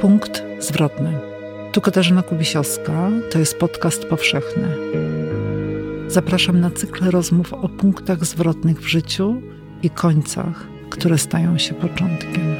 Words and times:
Punkt 0.00 0.42
zwrotny. 0.58 1.18
Tu 1.72 1.80
Katarzyna 1.80 2.22
Kubisiowska, 2.22 3.10
to 3.30 3.38
jest 3.38 3.58
podcast 3.58 4.04
powszechny. 4.04 4.68
Zapraszam 6.08 6.60
na 6.60 6.70
cykl 6.70 7.10
rozmów 7.10 7.54
o 7.54 7.68
punktach 7.68 8.24
zwrotnych 8.24 8.80
w 8.80 8.86
życiu 8.86 9.42
i 9.82 9.90
końcach, 9.90 10.66
które 10.90 11.18
stają 11.18 11.58
się 11.58 11.74
początkiem. 11.74 12.56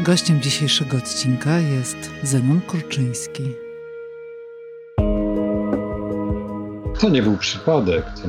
Gościem 0.00 0.40
dzisiejszego 0.40 0.96
odcinka 0.96 1.58
jest 1.58 1.96
Zenon 2.22 2.60
Kurczyński. 2.60 3.54
To 7.00 7.08
nie 7.08 7.22
był 7.22 7.36
przypadek. 7.36 8.04
To... 8.04 8.28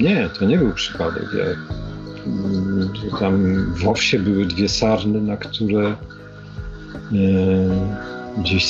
Nie, 0.00 0.28
to 0.38 0.44
nie 0.44 0.58
był 0.58 0.72
przypadek. 0.72 1.24
Ja... 1.38 1.44
Tam 3.20 3.64
w 3.74 3.88
Owsie 3.88 4.18
były 4.18 4.46
dwie 4.46 4.68
sarny, 4.68 5.20
na 5.20 5.36
które 5.36 5.96
gdzieś 8.38 8.66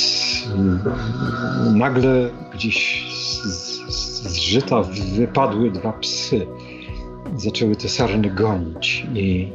nagle 1.73 2.29
gdzieś 2.53 3.07
z, 3.13 3.41
z 3.93 4.35
żyta 4.35 4.81
wypadły 5.15 5.71
dwa 5.71 5.93
psy. 5.93 6.47
Zaczęły 7.37 7.75
te 7.75 7.89
sarny 7.89 8.29
gonić 8.29 9.07
i 9.15 9.47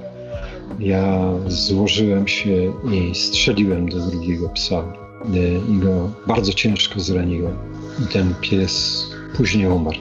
ja 0.78 1.32
złożyłem 1.46 2.28
się 2.28 2.72
i 2.92 3.14
strzeliłem 3.14 3.88
do 3.88 3.98
drugiego 3.98 4.48
psa 4.48 4.76
e, 4.76 5.72
i 5.72 5.78
go 5.78 6.10
bardzo 6.26 6.52
ciężko 6.52 7.00
zraniłem. 7.00 7.56
I 8.04 8.12
ten 8.12 8.34
pies 8.40 9.06
później 9.36 9.66
umarł. 9.66 9.98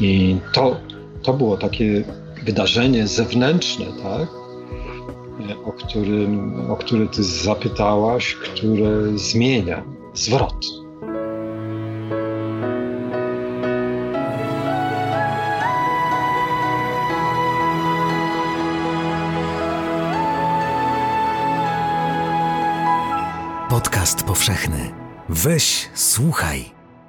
I 0.00 0.36
to, 0.52 0.76
to 1.22 1.32
było 1.32 1.56
takie 1.56 2.04
wydarzenie 2.44 3.06
zewnętrzne, 3.06 3.86
tak? 4.02 4.41
O, 5.64 5.72
którym, 5.72 6.60
o 6.70 6.76
który 6.76 7.08
ty 7.08 7.22
zapytałaś, 7.22 8.34
które 8.34 9.18
zmienia 9.18 9.84
zwrot. 10.14 10.82
Podcast 23.68 24.22
powszechny. 24.22 24.90
Weź, 25.28 25.90
słuchaj. 25.94 26.64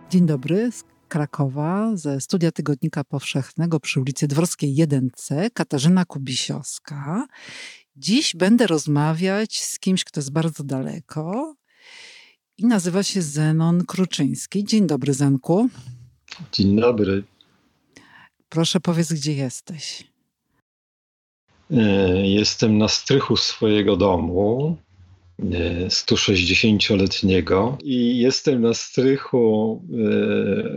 Dzień 0.10 0.26
dobry 0.26 0.72
z 0.72 0.84
Krakowa, 1.08 1.92
ze 1.94 2.22
studia 2.22 2.52
Tygodnika 2.52 3.04
Powszechnego 3.04 3.80
przy 3.80 4.00
ulicy 4.00 4.28
Dworskiej 4.28 4.76
1C, 4.76 5.50
Katarzyna 5.54 6.06
Kubisiowska. 6.06 7.28
Dziś 7.96 8.36
będę 8.36 8.68
rozmawiać 8.68 9.62
z 9.62 9.80
kimś, 9.80 10.04
kto 10.04 10.20
jest 10.20 10.32
bardzo 10.32 10.64
daleko 10.64 11.56
i 12.58 12.66
nazywa 12.66 13.04
się 13.04 13.22
Zenon 13.22 13.86
Kruczyński. 13.86 14.64
Dzień 14.64 14.88
dobry, 14.88 15.14
Zenku. 15.14 15.70
Dzień 16.52 16.80
dobry. 16.80 17.24
Proszę 18.50 18.80
powiedz, 18.80 19.14
gdzie 19.14 19.34
jesteś. 19.34 20.04
E, 21.72 22.28
jestem 22.28 22.78
na 22.78 22.88
strychu 22.88 23.38
swojego 23.38 23.96
domu, 23.96 24.78
160-letniego 25.88 27.78
e, 27.80 27.84
i 27.84 28.18
jestem 28.18 28.62
na 28.62 28.74
strychu, 28.74 29.82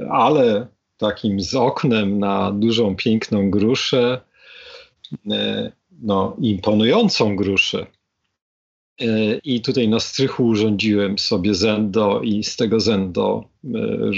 e, 0.02 0.10
ale 0.10 0.66
takim 0.96 1.40
z 1.40 1.54
oknem 1.54 2.18
na 2.18 2.52
dużą, 2.52 2.96
piękną 2.96 3.50
gruszę 3.50 4.20
no, 6.02 6.36
imponującą 6.40 7.36
gruszę. 7.36 7.86
E, 9.00 9.38
I 9.44 9.60
tutaj 9.60 9.88
na 9.88 10.00
strychu 10.00 10.46
urządziłem 10.46 11.18
sobie 11.18 11.54
zendo 11.54 12.20
i 12.20 12.44
z 12.44 12.56
tego 12.56 12.80
zendo 12.80 13.48
e, 13.64 13.68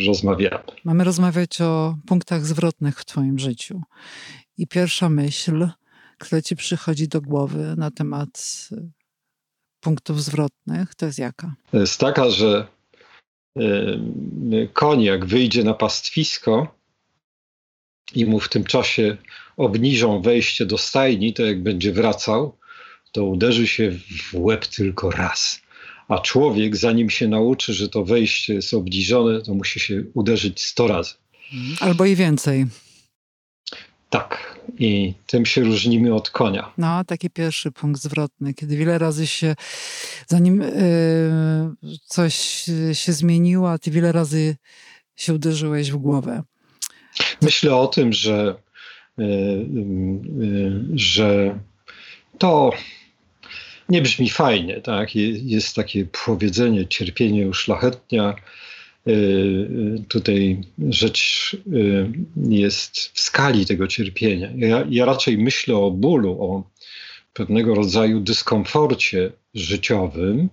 rozmawiamy. 0.06 0.64
Mamy 0.84 1.04
rozmawiać 1.04 1.60
o 1.60 1.96
punktach 2.06 2.46
zwrotnych 2.46 3.00
w 3.00 3.04
Twoim 3.04 3.38
życiu. 3.38 3.82
I 4.58 4.66
pierwsza 4.66 5.08
myśl, 5.08 5.68
która 6.18 6.42
Ci 6.42 6.56
przychodzi 6.56 7.08
do 7.08 7.20
głowy 7.20 7.74
na 7.76 7.90
temat 7.90 8.68
e, 8.72 8.90
punktów 9.80 10.22
zwrotnych, 10.22 10.94
to 10.94 11.06
jest 11.06 11.18
jaka? 11.18 11.54
Jest 11.72 12.00
taka, 12.00 12.30
że 12.30 12.66
koń 14.72 15.02
jak 15.02 15.26
wyjdzie 15.26 15.64
na 15.64 15.74
pastwisko, 15.74 16.78
i 18.14 18.26
mu 18.26 18.40
w 18.40 18.48
tym 18.48 18.64
czasie 18.64 19.16
obniżą 19.58 20.22
wejście 20.22 20.66
do 20.66 20.78
stajni, 20.78 21.34
to 21.34 21.42
jak 21.46 21.62
będzie 21.62 21.92
wracał, 21.92 22.56
to 23.12 23.24
uderzy 23.24 23.66
się 23.66 23.90
w 23.90 24.34
łeb 24.34 24.66
tylko 24.66 25.10
raz. 25.10 25.60
A 26.08 26.18
człowiek, 26.18 26.76
zanim 26.76 27.10
się 27.10 27.28
nauczy, 27.28 27.74
że 27.74 27.88
to 27.88 28.04
wejście 28.04 28.54
jest 28.54 28.74
obniżone, 28.74 29.42
to 29.42 29.54
musi 29.54 29.80
się 29.80 30.02
uderzyć 30.14 30.62
sto 30.62 30.86
razy. 30.86 31.14
Albo 31.80 32.04
i 32.04 32.16
więcej. 32.16 32.66
Tak, 34.10 34.58
i 34.78 35.14
tym 35.26 35.46
się 35.46 35.60
różnimy 35.60 36.14
od 36.14 36.30
konia. 36.30 36.72
No, 36.78 37.04
taki 37.04 37.30
pierwszy 37.30 37.72
punkt 37.72 38.02
zwrotny, 38.02 38.54
kiedy 38.54 38.76
wiele 38.76 38.98
razy 38.98 39.26
się, 39.26 39.54
zanim 40.26 40.60
yy, 40.60 41.96
coś 42.06 42.64
się 42.92 43.12
zmieniło, 43.12 43.70
a 43.70 43.78
ty 43.78 43.90
wiele 43.90 44.12
razy 44.12 44.56
się 45.16 45.34
uderzyłeś 45.34 45.90
w 45.90 45.96
głowę. 45.96 46.42
Myślę 47.42 47.76
o 47.76 47.86
tym, 47.86 48.12
że, 48.12 48.54
że 50.94 51.58
to 52.38 52.72
nie 53.88 54.02
brzmi 54.02 54.30
fajnie. 54.30 54.80
Tak? 54.80 55.16
Jest 55.42 55.76
takie 55.76 56.06
powiedzenie, 56.24 56.86
cierpienie 56.86 57.48
uszlachetnia. 57.48 58.34
E, 59.06 59.12
tutaj 60.08 60.60
rzecz 60.88 61.56
jest 62.36 62.96
w 63.14 63.20
skali 63.20 63.66
tego 63.66 63.86
cierpienia. 63.86 64.48
Ja, 64.56 64.84
ja 64.90 65.04
raczej 65.04 65.38
myślę 65.38 65.76
o 65.76 65.90
bólu, 65.90 66.30
o 66.42 66.70
pewnego 67.32 67.74
rodzaju 67.74 68.20
dyskomforcie 68.20 69.32
życiowym, 69.54 70.48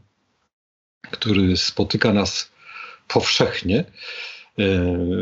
który 1.12 1.58
spotyka 1.58 2.14
nas 2.14 2.52
powszechnie 3.08 3.86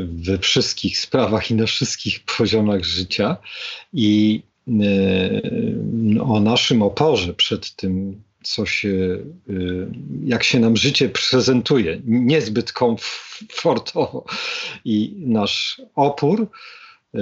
we 0.06 0.38
wszystkich 0.40 0.98
sprawach 0.98 1.52
i 1.52 1.56
na 1.56 1.66
wszystkich 1.66 2.20
poziomach 2.38 2.84
życia. 2.84 3.38
I 3.94 4.42
e, 4.68 6.22
o 6.22 6.40
naszym 6.40 6.82
oporze 6.82 7.34
przed 7.34 7.76
tym, 7.76 8.22
co 8.44 8.66
się, 8.66 8.90
e, 9.50 9.54
jak 10.26 10.44
się 10.44 10.60
nam 10.60 10.78
życie 10.78 11.10
prezentuje, 11.10 12.02
niezbyt 12.06 12.72
komfortowo. 12.72 14.26
I 14.86 15.16
nasz 15.18 15.82
opór, 15.96 16.48
e, 17.16 17.20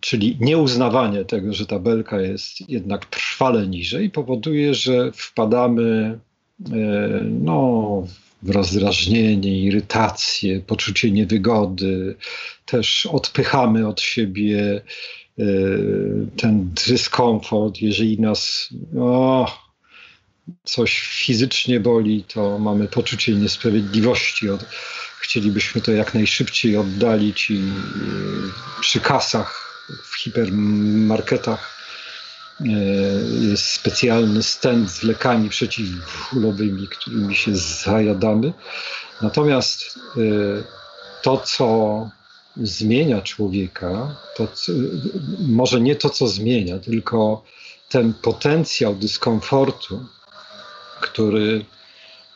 czyli 0.00 0.36
nieuznawanie 0.40 1.24
tego, 1.24 1.52
że 1.52 1.66
ta 1.66 1.78
belka 1.78 2.20
jest 2.20 2.70
jednak 2.70 3.06
trwale 3.06 3.66
niżej, 3.66 4.10
powoduje, 4.10 4.74
że 4.74 5.12
wpadamy 5.12 6.18
no, 7.30 8.02
rozdrażnienie, 8.46 9.60
irytację, 9.60 10.60
poczucie 10.60 11.10
niewygody, 11.10 12.16
też 12.66 13.06
odpychamy 13.06 13.88
od 13.88 14.00
siebie 14.00 14.82
e, 15.38 15.44
ten 16.36 16.70
dyskomfort. 16.86 17.80
Jeżeli 17.80 18.20
nas 18.20 18.68
o, 18.98 19.58
coś 20.64 21.00
fizycznie 21.00 21.80
boli, 21.80 22.24
to 22.34 22.58
mamy 22.58 22.88
poczucie 22.88 23.34
niesprawiedliwości. 23.34 24.50
Od, 24.50 24.64
chcielibyśmy 25.20 25.80
to 25.80 25.92
jak 25.92 26.14
najszybciej 26.14 26.76
oddalić 26.76 27.50
i 27.50 27.58
e, 27.58 27.60
przy 28.80 29.00
kasach 29.00 29.68
w 30.04 30.16
hipermarketach 30.16 31.77
jest 33.40 33.66
specjalny 33.66 34.42
stent 34.42 34.90
z 34.90 35.02
lekami 35.02 35.48
przeciwbólowymi, 35.48 36.88
którymi 36.88 37.34
się 37.34 37.56
zajadamy. 37.56 38.52
Natomiast 39.22 39.98
e, 40.16 40.20
to, 41.22 41.36
co 41.36 42.10
zmienia 42.56 43.22
człowieka, 43.22 44.16
to 44.36 44.48
może 45.48 45.80
nie 45.80 45.96
to, 45.96 46.10
co 46.10 46.28
zmienia, 46.28 46.78
tylko 46.78 47.42
ten 47.88 48.14
potencjał 48.14 48.94
dyskomfortu, 48.94 50.06
który 51.00 51.64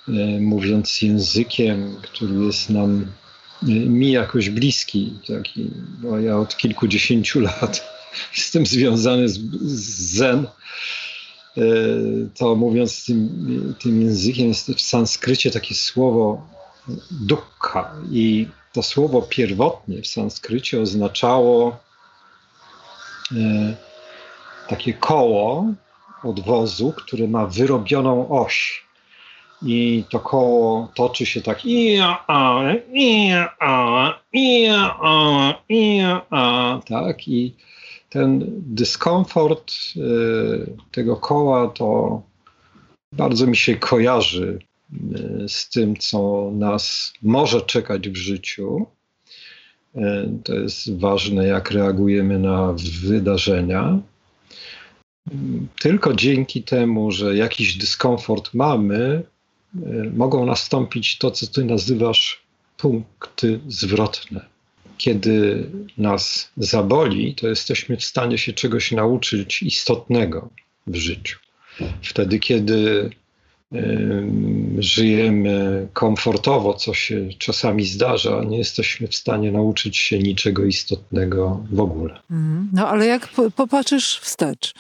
e, 0.08 0.12
mówiąc 0.41 1.02
językiem, 1.02 1.97
który 2.02 2.44
jest 2.44 2.70
nam 2.70 3.06
mi 3.67 4.12
jakoś 4.12 4.50
bliski, 4.50 5.19
taki, 5.29 5.70
bo 6.02 6.19
ja 6.19 6.38
od 6.38 6.56
kilkudziesięciu 6.56 7.41
lat 7.61 7.92
jestem 8.37 8.67
związany 8.67 9.29
z, 9.29 9.38
z 9.62 10.17
zen, 10.17 10.47
e, 11.56 11.62
to 12.35 12.56
mówiąc 12.56 13.06
tym, 13.06 13.75
tym 13.82 14.03
językiem 14.03 14.49
jest 14.49 14.69
w 14.69 14.81
sanskrycie 14.81 15.50
takie 15.50 15.75
słowo 15.75 16.47
dukkha 17.11 17.94
i 18.11 18.49
to 18.73 18.82
słowo 18.82 19.23
pierwotnie 19.23 20.03
w 20.03 20.06
sanskrycie 20.06 20.81
oznaczało 20.81 21.76
e, 23.32 23.76
takie 24.69 24.93
koło 24.93 25.67
odwozu, 26.25 26.93
które 26.97 27.29
ma 27.29 27.47
wyrobioną 27.47 28.29
oś. 28.29 28.87
I 29.64 30.05
to 30.11 30.20
koło 30.20 30.88
toczy 30.94 31.26
się 31.26 31.43
tak 31.43 31.64
i 31.64 31.99
a, 32.00 32.62
i 32.93 33.31
a, 33.61 34.19
i 34.32 34.69
a, 34.70 35.55
i 35.69 36.00
a, 36.31 36.81
tak 36.88 37.29
i 37.29 37.55
ten 38.12 38.44
dyskomfort 38.59 39.73
y, 39.97 40.76
tego 40.91 41.17
koła 41.17 41.69
to 41.69 42.23
bardzo 43.12 43.47
mi 43.47 43.56
się 43.56 43.76
kojarzy 43.76 44.59
y, 45.43 45.49
z 45.49 45.70
tym, 45.70 45.97
co 45.97 46.50
nas 46.55 47.12
może 47.23 47.61
czekać 47.61 48.09
w 48.09 48.17
życiu. 48.17 48.87
Y, 49.97 50.00
to 50.44 50.55
jest 50.55 50.99
ważne, 50.99 51.47
jak 51.47 51.70
reagujemy 51.70 52.38
na 52.38 52.75
wydarzenia. 53.03 53.99
Tylko 55.81 56.14
dzięki 56.14 56.62
temu, 56.62 57.12
że 57.12 57.37
jakiś 57.37 57.76
dyskomfort 57.76 58.55
mamy, 58.55 59.23
mogą 60.15 60.47
nastąpić 60.47 61.19
to, 61.19 61.31
co 61.31 61.47
ty 61.47 61.65
nazywasz 61.65 62.43
punkty 62.77 63.61
zwrotne 63.69 64.53
kiedy 65.03 65.67
nas 65.99 66.51
zaboli, 66.57 67.35
to 67.35 67.49
jesteśmy 67.49 67.97
w 67.97 68.05
stanie 68.05 68.39
się 68.39 68.53
czegoś 68.53 68.93
nauczyć 68.93 69.63
istotnego 69.63 70.49
w 70.87 70.97
życiu. 70.97 71.39
Wtedy, 72.03 72.39
kiedy 72.39 73.11
y, 73.73 74.27
żyjemy 74.79 75.89
komfortowo, 75.93 76.75
co 76.75 76.95
się 76.95 77.29
czasami 77.39 77.85
zdarza, 77.85 78.45
nie 78.45 78.59
jesteśmy 78.59 79.09
w 79.09 79.15
stanie 79.15 79.53
nauczyć 79.53 79.97
się 79.97 80.19
niczego 80.19 80.65
istotnego 80.65 81.67
w 81.73 81.81
ogóle. 81.81 82.21
Mhm. 82.31 82.69
No 82.73 82.89
ale 82.89 83.07
jak 83.07 83.29
popatrzysz 83.57 84.19
wstecz, 84.19 84.75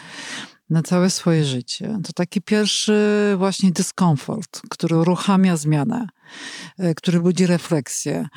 na 0.70 0.82
całe 0.82 1.10
swoje 1.10 1.44
życie. 1.44 1.98
To 2.04 2.12
taki 2.12 2.40
pierwszy 2.42 2.94
właśnie 3.36 3.70
dyskomfort, 3.70 4.60
który 4.70 4.96
uruchamia 4.96 5.56
zmianę, 5.56 6.06
e, 6.78 6.94
który 6.94 7.20
budzi 7.20 7.46
refleksję. 7.46 8.28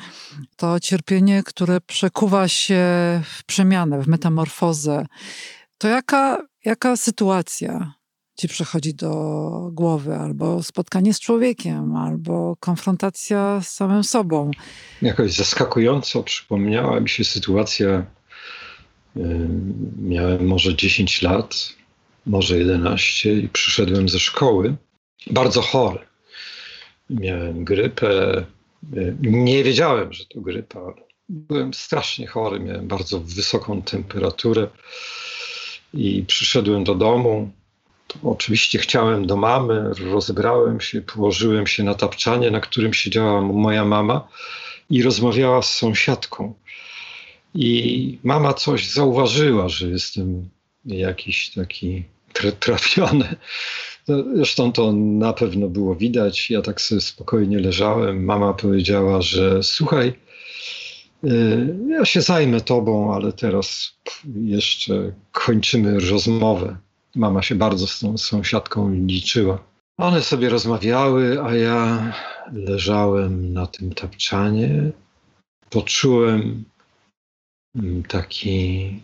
To 0.56 0.80
cierpienie, 0.80 1.42
które 1.42 1.80
przekuwa 1.80 2.48
się 2.48 2.84
w 3.24 3.44
przemianę, 3.44 4.02
w 4.02 4.06
metamorfozę. 4.06 5.06
To 5.78 5.88
jaka, 5.88 6.46
jaka 6.64 6.96
sytuacja 6.96 7.92
ci 8.36 8.48
przychodzi 8.48 8.94
do 8.94 9.70
głowy, 9.72 10.16
albo 10.16 10.62
spotkanie 10.62 11.14
z 11.14 11.20
człowiekiem, 11.20 11.96
albo 11.96 12.56
konfrontacja 12.60 13.60
z 13.60 13.68
samym 13.68 14.04
sobą. 14.04 14.50
Jakoś 15.02 15.32
zaskakująco 15.32 16.22
przypomniała 16.22 17.00
mi 17.00 17.08
się 17.08 17.24
sytuacja. 17.24 18.06
Miałem 19.98 20.46
może 20.46 20.76
10 20.76 21.22
lat 21.22 21.75
może 22.26 22.58
11 22.58 23.32
i 23.32 23.48
przyszedłem 23.48 24.08
ze 24.08 24.18
szkoły 24.18 24.76
bardzo 25.30 25.62
chory. 25.62 25.98
Miałem 27.10 27.64
grypę. 27.64 28.44
Nie 29.20 29.64
wiedziałem, 29.64 30.12
że 30.12 30.24
to 30.26 30.40
grypa. 30.40 30.94
Byłem 31.28 31.74
strasznie 31.74 32.26
chory, 32.26 32.60
miałem 32.60 32.88
bardzo 32.88 33.20
wysoką 33.20 33.82
temperaturę 33.82 34.68
i 35.94 36.24
przyszedłem 36.26 36.84
do 36.84 36.94
domu. 36.94 37.50
Oczywiście 38.22 38.78
chciałem 38.78 39.26
do 39.26 39.36
mamy, 39.36 39.90
rozebrałem 40.12 40.80
się, 40.80 41.00
położyłem 41.00 41.66
się 41.66 41.82
na 41.82 41.94
tapczanie, 41.94 42.50
na 42.50 42.60
którym 42.60 42.94
siedziała 42.94 43.40
moja 43.40 43.84
mama 43.84 44.28
i 44.90 45.02
rozmawiała 45.02 45.62
z 45.62 45.74
sąsiadką. 45.74 46.54
I 47.54 48.18
mama 48.24 48.54
coś 48.54 48.90
zauważyła, 48.90 49.68
że 49.68 49.88
jestem 49.88 50.48
jakiś 50.84 51.50
taki 51.50 52.04
trafione. 52.60 53.36
No, 54.08 54.24
zresztą 54.34 54.72
to 54.72 54.92
na 54.92 55.32
pewno 55.32 55.68
było 55.68 55.94
widać. 55.94 56.50
Ja 56.50 56.62
tak 56.62 56.80
sobie 56.80 57.00
spokojnie 57.00 57.58
leżałem. 57.58 58.24
Mama 58.24 58.54
powiedziała, 58.54 59.22
że 59.22 59.62
słuchaj, 59.62 60.12
y, 61.24 61.76
ja 61.88 62.04
się 62.04 62.20
zajmę 62.22 62.60
tobą, 62.60 63.14
ale 63.14 63.32
teraz 63.32 63.98
jeszcze 64.34 65.12
kończymy 65.32 66.00
rozmowę. 66.00 66.76
Mama 67.14 67.42
się 67.42 67.54
bardzo 67.54 67.86
z 67.86 68.00
tą 68.00 68.18
sąsiadką 68.18 68.94
liczyła. 68.94 69.58
One 69.98 70.22
sobie 70.22 70.48
rozmawiały, 70.48 71.42
a 71.42 71.54
ja 71.54 72.12
leżałem 72.52 73.52
na 73.52 73.66
tym 73.66 73.94
tapczanie. 73.94 74.90
Poczułem 75.70 76.64
mm, 77.76 78.02
taki 78.02 79.00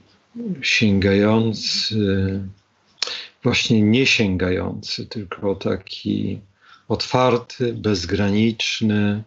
sięgający 0.63 2.41
właśnie 3.43 3.83
nie 3.83 4.07
sięgający, 4.07 5.07
tylko 5.07 5.55
taki 5.55 6.41
otwarty, 6.89 7.73
bezgraniczny, 7.73 9.23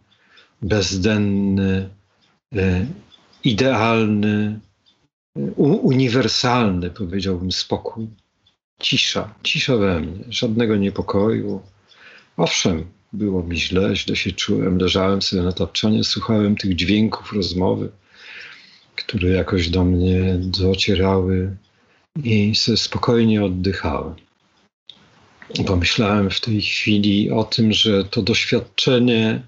bezdenny, 0.62 1.90
e, 2.56 2.86
idealny, 3.44 4.60
uniwersalny, 5.58 6.90
powiedziałbym, 6.90 7.52
spokój. 7.52 8.08
Cisza, 8.80 9.34
cisza 9.44 9.78
we 9.78 10.00
mnie, 10.00 10.24
żadnego 10.30 10.76
niepokoju. 10.76 11.62
Owszem, 12.38 12.86
było 13.14 13.44
mi 13.44 13.60
źle, 13.60 13.96
źle 13.96 14.16
się 14.16 14.32
czułem, 14.32 14.78
leżałem 14.78 15.22
sobie 15.22 15.42
na 15.42 15.52
tapczanie, 15.52 16.04
słuchałem 16.04 16.56
tych 16.56 16.76
dźwięków 16.76 17.34
rozmowy, 17.34 17.90
które 18.96 19.30
jakoś 19.30 19.70
do 19.70 19.84
mnie 19.84 20.36
docierały 20.40 21.58
i 22.24 22.54
spokojnie 22.76 23.44
oddychałem. 23.44 24.16
Pomyślałem 25.68 26.30
w 26.30 26.42
tej 26.42 26.62
chwili 26.62 27.32
o 27.32 27.44
tym, 27.44 27.74
że 27.74 28.04
to 28.04 28.22
doświadczenie, 28.22 29.42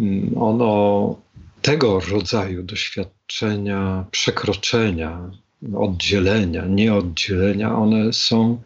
mm, 0.00 0.38
ono 0.38 1.16
tego 1.62 2.00
rodzaju 2.00 2.62
doświadczenia, 2.62 4.04
przekroczenia, 4.10 5.30
oddzielenia, 5.74 6.66
nieoddzielenia, 6.66 7.74
one 7.74 8.12
są 8.12 8.62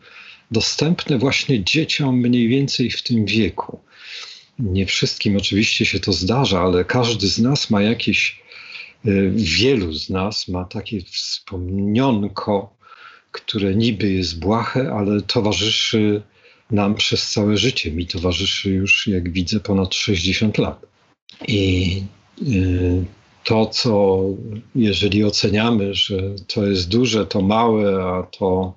dostępne 0.51 1.19
właśnie 1.19 1.65
dzieciom 1.65 2.19
mniej 2.19 2.49
więcej 2.49 2.91
w 2.91 3.03
tym 3.03 3.27
wieku. 3.27 3.81
Nie 4.59 4.87
wszystkim 4.87 5.37
oczywiście 5.37 5.87
się 5.87 6.01
to 6.01 6.13
zdarza, 6.13 6.61
ale 6.61 6.85
każdy 6.85 7.29
z 7.29 7.39
nas 7.39 7.71
ma 7.71 7.83
jakieś, 7.83 8.43
y, 9.07 9.33
wielu 9.35 9.93
z 9.93 10.11
nas 10.11 10.49
ma 10.49 10.65
takie 10.65 11.01
wspomnionko 11.01 12.76
które 13.37 13.75
niby 13.75 14.13
jest 14.13 14.39
błahe, 14.39 14.93
ale 14.93 15.21
towarzyszy 15.23 16.23
nam 16.71 16.95
przez 16.95 17.31
całe 17.31 17.57
życie. 17.57 17.93
Mi 17.93 18.07
towarzyszy 18.07 18.71
już, 18.71 19.07
jak 19.07 19.33
widzę, 19.33 19.61
ponad 19.61 19.95
60 19.95 20.59
lat. 20.59 20.87
I 21.49 22.03
y, 22.43 23.05
to, 23.45 23.67
co 23.67 24.21
jeżeli 24.75 25.25
oceniamy, 25.25 25.95
że 25.95 26.17
to 26.47 26.67
jest 26.67 26.89
duże, 26.89 27.27
to 27.27 27.43
małe, 27.43 28.05
a 28.05 28.23
to 28.23 28.75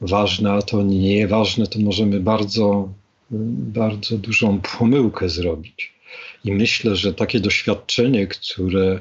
ważne, 0.00 0.52
a 0.52 0.62
to 0.62 0.82
nieważne, 0.82 1.66
to 1.66 1.78
możemy 1.78 2.20
bardzo, 2.20 2.92
bardzo 3.30 4.18
dużą 4.18 4.60
pomyłkę 4.78 5.28
zrobić. 5.28 5.92
I 6.44 6.52
myślę, 6.52 6.96
że 6.96 7.14
takie 7.14 7.40
doświadczenie, 7.40 8.26
które 8.26 9.00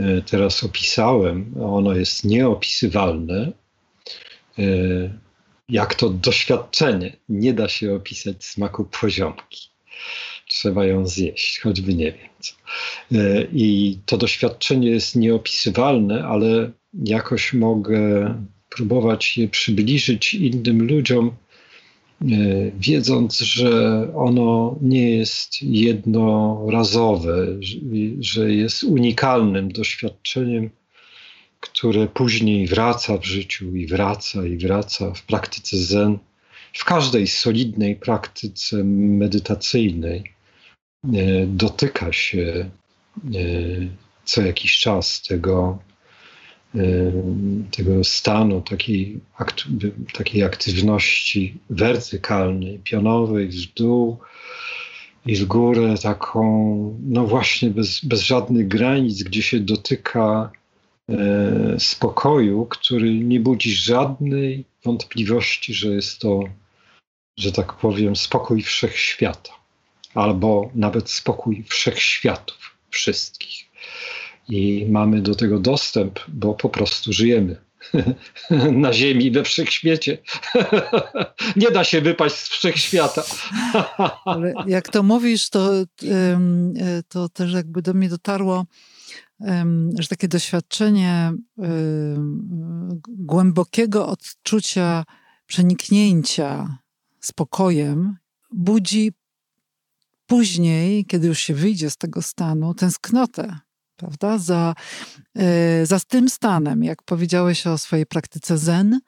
y, 0.00 0.22
teraz 0.26 0.64
opisałem, 0.64 1.54
ono 1.62 1.94
jest 1.94 2.24
nieopisywalne, 2.24 3.52
jak 5.68 5.94
to 5.94 6.08
doświadczenie. 6.10 7.16
Nie 7.28 7.52
da 7.54 7.68
się 7.68 7.94
opisać 7.94 8.44
smaku 8.44 8.84
poziomki. 9.00 9.72
Trzeba 10.48 10.84
ją 10.84 11.06
zjeść, 11.06 11.60
choćby 11.60 11.94
nie 11.94 12.12
wiem 12.12 12.28
co. 12.40 12.54
E, 13.12 13.46
I 13.52 13.98
to 14.06 14.16
doświadczenie 14.16 14.90
jest 14.90 15.16
nieopisywalne, 15.16 16.24
ale 16.24 16.70
jakoś 17.04 17.52
mogę 17.52 18.34
próbować 18.68 19.38
je 19.38 19.48
przybliżyć 19.48 20.34
innym 20.34 20.86
ludziom, 20.86 21.30
e, 21.30 22.26
wiedząc, 22.80 23.38
że 23.38 24.08
ono 24.14 24.78
nie 24.82 25.16
jest 25.16 25.62
jednorazowe, 25.62 27.46
że 28.20 28.52
jest 28.54 28.84
unikalnym 28.84 29.72
doświadczeniem 29.72 30.70
które 31.62 32.06
później 32.08 32.66
wraca 32.66 33.18
w 33.18 33.24
życiu 33.24 33.76
i 33.76 33.86
wraca 33.86 34.46
i 34.46 34.56
wraca 34.56 35.14
w 35.14 35.22
praktyce 35.22 35.76
zen, 35.76 36.18
w 36.72 36.84
każdej 36.84 37.26
solidnej 37.26 37.96
praktyce 37.96 38.84
medytacyjnej 38.84 40.32
e, 41.04 41.46
dotyka 41.46 42.12
się 42.12 42.70
e, 43.24 43.38
co 44.24 44.42
jakiś 44.42 44.78
czas 44.78 45.22
tego, 45.22 45.78
e, 46.74 46.80
tego 47.70 48.04
stanu, 48.04 48.60
takiej, 48.60 49.20
takiej 50.12 50.42
aktywności 50.42 51.54
wertykalnej, 51.70 52.78
pionowej 52.78 53.48
w 53.48 53.74
dół 53.74 54.18
i 55.26 55.36
w 55.36 55.44
górę, 55.44 55.94
taką, 56.02 56.40
no 57.02 57.26
właśnie 57.26 57.70
bez, 57.70 58.04
bez 58.04 58.20
żadnych 58.20 58.68
granic, 58.68 59.22
gdzie 59.22 59.42
się 59.42 59.60
dotyka 59.60 60.50
spokoju, 61.78 62.66
który 62.66 63.14
nie 63.14 63.40
budzi 63.40 63.74
żadnej 63.74 64.64
wątpliwości, 64.84 65.74
że 65.74 65.88
jest 65.88 66.18
to, 66.18 66.40
że 67.38 67.52
tak 67.52 67.72
powiem, 67.72 68.16
spokój 68.16 68.62
wszechświata. 68.62 69.52
albo 70.14 70.70
nawet 70.74 71.10
spokój 71.10 71.64
wszechświatów, 71.68 72.76
wszystkich. 72.90 73.64
I 74.48 74.86
mamy 74.88 75.22
do 75.22 75.34
tego 75.34 75.58
dostęp, 75.58 76.20
bo 76.28 76.54
po 76.54 76.68
prostu 76.68 77.12
żyjemy 77.12 77.56
na 78.72 78.92
Ziemi, 78.92 79.30
we 79.30 79.44
wszechświecie. 79.44 80.18
Nie 81.56 81.70
da 81.70 81.84
się 81.84 82.00
wypaść 82.00 82.34
z 82.34 82.48
wszechświata. 82.48 83.22
Ale 84.24 84.54
jak 84.66 84.88
to 84.88 85.02
mówisz, 85.02 85.50
to, 85.50 85.70
to 87.08 87.28
też 87.28 87.52
jakby 87.52 87.82
do 87.82 87.94
mnie 87.94 88.08
dotarło, 88.08 88.64
że 89.98 90.08
takie 90.08 90.28
doświadczenie 90.28 91.32
głębokiego 93.08 94.08
odczucia 94.08 95.04
przeniknięcia 95.46 96.78
spokojem 97.20 98.16
budzi 98.50 99.12
później, 100.26 101.06
kiedy 101.06 101.28
już 101.28 101.38
się 101.38 101.54
wyjdzie 101.54 101.90
z 101.90 101.96
tego 101.96 102.22
stanu, 102.22 102.74
tęsknotę 102.74 103.58
prawda? 104.02 104.38
Za, 104.38 104.74
e, 105.36 105.86
za 105.86 106.00
tym 106.00 106.28
stanem, 106.28 106.84
jak 106.84 107.02
powiedziałeś 107.02 107.66
o 107.66 107.78
swojej 107.78 108.06
praktyce 108.06 108.58
zen, 108.58 109.00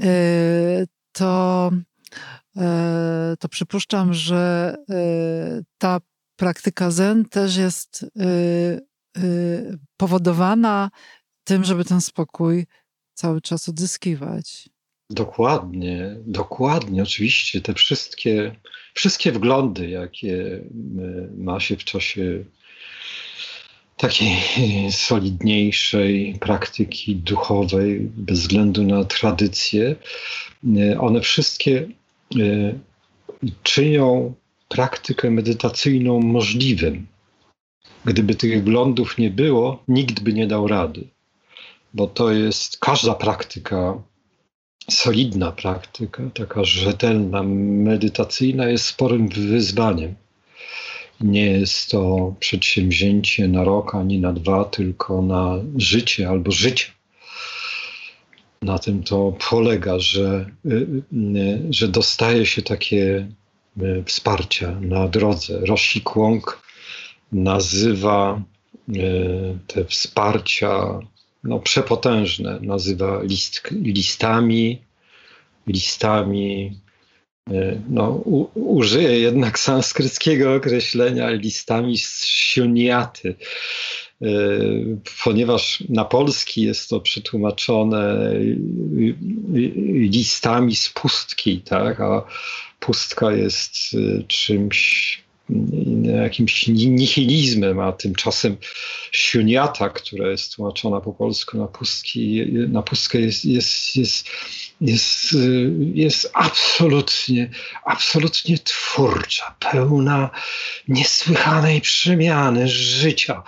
e, 0.00 0.86
to, 1.12 1.70
to 3.38 3.48
przypuszczam, 3.48 4.14
że 4.14 4.74
ta 5.78 6.00
praktyka 6.36 6.90
zen 6.90 7.24
też 7.24 7.56
jest 7.56 8.06
powodowana 9.96 10.90
tym, 11.44 11.64
żeby 11.64 11.84
ten 11.84 12.00
spokój 12.00 12.66
cały 13.14 13.40
czas 13.40 13.68
odzyskiwać. 13.68 14.68
Dokładnie, 15.10 16.16
dokładnie, 16.26 17.02
oczywiście. 17.02 17.60
Te 17.60 17.74
wszystkie, 17.74 18.56
wszystkie 18.94 19.32
wglądy, 19.32 19.88
jakie 19.88 20.60
ma 21.36 21.60
się 21.60 21.76
w 21.76 21.84
czasie 21.84 22.44
takiej 23.96 24.36
solidniejszej 24.92 26.38
praktyki 26.40 27.16
duchowej, 27.16 28.00
bez 28.00 28.40
względu 28.40 28.82
na 28.82 29.04
tradycje, 29.04 29.96
one 31.00 31.20
wszystkie 31.20 31.88
czynią 33.62 34.34
praktykę 34.68 35.30
medytacyjną 35.30 36.20
możliwym. 36.20 37.06
Gdyby 38.04 38.34
tych 38.34 38.60
wglądów 38.60 39.18
nie 39.18 39.30
było, 39.30 39.82
nikt 39.88 40.20
by 40.20 40.32
nie 40.32 40.46
dał 40.46 40.68
rady, 40.68 41.04
bo 41.94 42.06
to 42.06 42.30
jest 42.30 42.78
każda 42.78 43.14
praktyka, 43.14 44.02
solidna 44.90 45.52
praktyka, 45.52 46.22
taka 46.34 46.64
rzetelna, 46.64 47.42
medytacyjna, 47.42 48.68
jest 48.68 48.84
sporym 48.84 49.28
wyzwaniem. 49.28 50.14
Nie 51.20 51.46
jest 51.46 51.90
to 51.90 52.34
przedsięwzięcie 52.40 53.48
na 53.48 53.64
rok 53.64 53.94
ani 53.94 54.20
na 54.20 54.32
dwa, 54.32 54.64
tylko 54.64 55.22
na 55.22 55.54
życie 55.76 56.28
albo 56.28 56.50
życie. 56.50 56.86
Na 58.62 58.78
tym 58.78 59.02
to 59.02 59.36
polega, 59.50 59.98
że, 59.98 60.50
y, 60.66 61.02
y, 61.36 61.66
że 61.70 61.88
dostaje 61.88 62.46
się 62.46 62.62
takie 62.62 63.28
y, 63.82 64.04
wsparcia 64.06 64.80
na 64.80 65.08
drodze. 65.08 65.60
Roshi 65.66 66.00
Kwong 66.00 66.63
nazywa 67.32 68.42
te 69.66 69.84
wsparcia 69.84 70.98
no, 71.44 71.58
przepotężne, 71.58 72.58
nazywa 72.62 73.22
list, 73.22 73.70
listami, 73.70 74.82
listami 75.66 76.80
E, 77.50 77.80
no, 77.88 78.10
u, 78.10 78.48
użyję 78.54 79.20
jednak 79.20 79.58
sanskryckiego 79.58 80.54
określenia 80.54 81.30
listami 81.30 81.98
siuniaty, 81.98 83.34
e, 84.22 84.26
ponieważ 85.24 85.84
na 85.88 86.04
polski 86.04 86.62
jest 86.62 86.88
to 86.88 87.00
przetłumaczone 87.00 88.34
listami 89.92 90.76
z 90.76 90.88
pustki, 90.88 91.60
tak? 91.60 92.00
a 92.00 92.24
pustka 92.80 93.32
jest 93.32 93.76
e, 93.94 94.22
czymś 94.22 95.23
jakimś 96.04 96.66
nihilizmem, 96.68 97.80
a 97.80 97.92
tymczasem 97.92 98.56
siuniata, 99.12 99.88
która 99.88 100.30
jest 100.30 100.54
tłumaczona 100.54 101.00
po 101.00 101.12
polsku 101.12 101.58
na, 101.58 101.66
pustki, 101.66 102.46
na 102.52 102.82
pustkę 102.82 103.18
jest, 103.18 103.44
jest, 103.44 103.96
jest, 103.96 104.28
jest, 104.80 105.36
jest 105.94 106.30
absolutnie, 106.34 107.50
absolutnie 107.84 108.58
twórcza, 108.58 109.54
pełna 109.58 110.30
niesłychanej 110.88 111.80
przemiany 111.80 112.68
życia, 112.68 113.42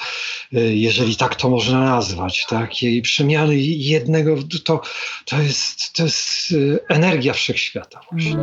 jeżeli 0.52 1.16
tak 1.16 1.34
to 1.34 1.50
można 1.50 1.80
nazwać, 1.80 2.46
takiej 2.48 3.02
przemiany 3.02 3.56
jednego, 3.60 4.36
to, 4.64 4.80
to, 5.24 5.42
jest, 5.42 5.92
to 5.92 6.02
jest 6.02 6.54
energia 6.88 7.32
wszechświata 7.32 8.00
właśnie. 8.12 8.36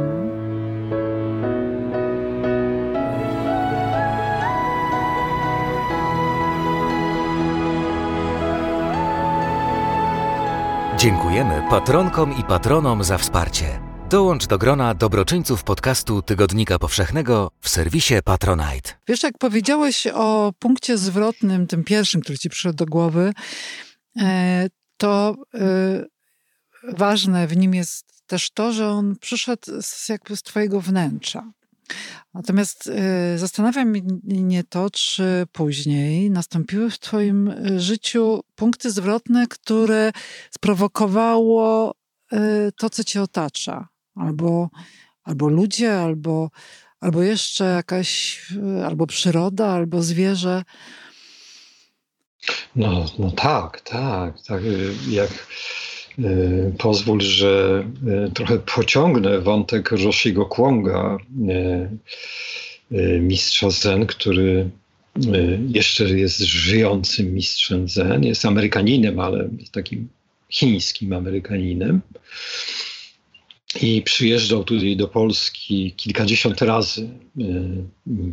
Dziękujemy 11.04 11.62
patronkom 11.70 12.38
i 12.40 12.44
patronom 12.44 13.04
za 13.04 13.18
wsparcie. 13.18 13.80
Dołącz 14.10 14.48
do 14.48 14.58
grona 14.58 14.94
dobroczyńców 14.94 15.64
podcastu 15.64 16.22
Tygodnika 16.22 16.80
Powszechnego 16.80 17.52
w 17.62 17.70
serwisie 17.70 18.14
Patronite. 18.26 18.90
Wiesz, 19.08 19.24
jak 19.24 19.38
powiedziałeś 19.38 20.08
o 20.14 20.54
punkcie 20.60 20.98
zwrotnym, 20.98 21.68
tym 21.68 21.84
pierwszym, 21.84 22.22
który 22.22 22.38
ci 22.38 22.50
przyszedł 22.50 22.76
do 22.76 22.86
głowy, 22.86 23.34
e, 24.22 24.68
to 24.98 25.36
e, 25.54 26.06
ważne 26.84 27.48
w 27.48 27.58
nim 27.58 27.76
jest 27.76 28.24
też 28.28 28.52
to, 28.52 28.74
że 28.74 28.90
on 28.90 29.16
przyszedł 29.22 29.82
z, 29.82 30.10
jakby 30.10 30.38
z 30.38 30.44
twojego 30.44 30.82
wnętrza. 30.82 31.52
Natomiast 32.34 32.88
y, 32.88 33.38
zastanawia 33.38 33.86
mnie 34.24 34.64
to, 34.64 34.90
czy 34.90 35.48
później 35.52 36.32
nastąpiły 36.32 36.90
w 36.90 37.00
Twoim 37.00 37.48
y, 37.48 37.80
życiu 37.80 38.44
punkty 38.56 38.92
zwrotne, 38.92 39.48
które 39.48 40.12
sprowokowało 40.52 41.96
y, 42.34 42.38
to, 42.78 42.90
co 42.90 43.04
Cię 43.04 43.22
otacza. 43.22 43.88
Albo, 44.16 44.70
albo 45.24 45.48
ludzie, 45.48 46.00
albo, 46.00 46.50
albo 47.00 47.24
jeszcze 47.24 47.64
jakaś, 47.64 48.42
albo 48.86 49.08
przyroda, 49.08 49.68
albo 49.68 50.02
zwierzę. 50.02 50.64
No, 52.76 53.06
no 53.20 53.32
tak, 53.32 53.82
tak, 53.82 54.42
tak. 54.48 54.62
Jak 55.08 55.30
pozwól, 56.78 57.22
że 57.22 57.84
e, 58.08 58.32
trochę 58.32 58.60
pociągnę 58.60 59.40
wątek 59.40 59.92
Roshiego 59.92 60.46
Kwonga, 60.46 61.18
e, 62.92 63.20
mistrza 63.20 63.70
Zen, 63.70 64.06
który 64.06 64.70
jeszcze 65.70 66.04
jest 66.04 66.40
żyjącym 66.40 67.34
mistrzem 67.34 67.88
Zen. 67.90 68.24
Jest 68.24 68.46
Amerykaninem, 68.46 69.20
ale 69.20 69.50
takim 69.72 70.10
chińskim 70.50 71.14
Amerykaninem. 71.14 72.02
I 73.82 74.02
przyjeżdżał 74.02 74.64
tutaj 74.64 74.98
do 74.98 75.08
Polski 75.08 75.92
kilkadziesiąt 75.92 76.62
razy, 76.62 77.10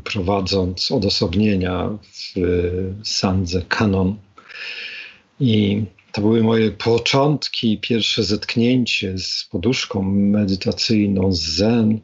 prowadząc 0.05 0.91
odosobnienia 0.93 1.91
w 2.13 2.35
Sandze 3.03 3.63
Kanon. 3.69 4.17
I 5.41 5.83
to 6.13 6.21
były 6.21 6.43
moje 6.43 6.71
początki, 6.71 7.79
pierwsze 7.79 8.25
zetknięcie 8.25 9.19
z 9.19 9.49
poduszką 9.51 10.03
medytacyjną, 10.03 11.33
z 11.33 11.41
zen, 11.41 12.01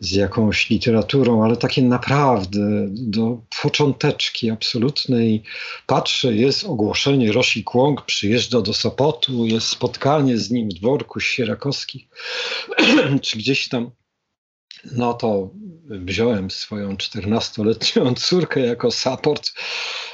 z 0.00 0.12
jakąś 0.12 0.70
literaturą, 0.70 1.44
ale 1.44 1.56
takie 1.56 1.82
naprawdę 1.82 2.86
do 2.90 3.40
począteczki 3.62 4.50
absolutnej. 4.50 5.42
Patrzę, 5.86 6.34
jest 6.34 6.64
ogłoszenie, 6.64 7.32
Rosi 7.32 7.64
Kwong 7.64 8.04
przyjeżdża 8.04 8.60
do 8.60 8.74
Sopotu, 8.74 9.46
jest 9.46 9.66
spotkanie 9.66 10.38
z 10.38 10.50
nim 10.50 10.68
w 10.68 10.74
dworku 10.74 11.20
Sierakowskich, 11.20 12.04
czy 13.22 13.38
gdzieś 13.38 13.68
tam 13.68 13.90
no 14.92 15.14
to 15.14 15.50
wziąłem 15.88 16.50
swoją 16.50 16.94
14-letnią 16.94 18.14
córkę 18.26 18.60
jako 18.60 18.90
support 18.90 19.52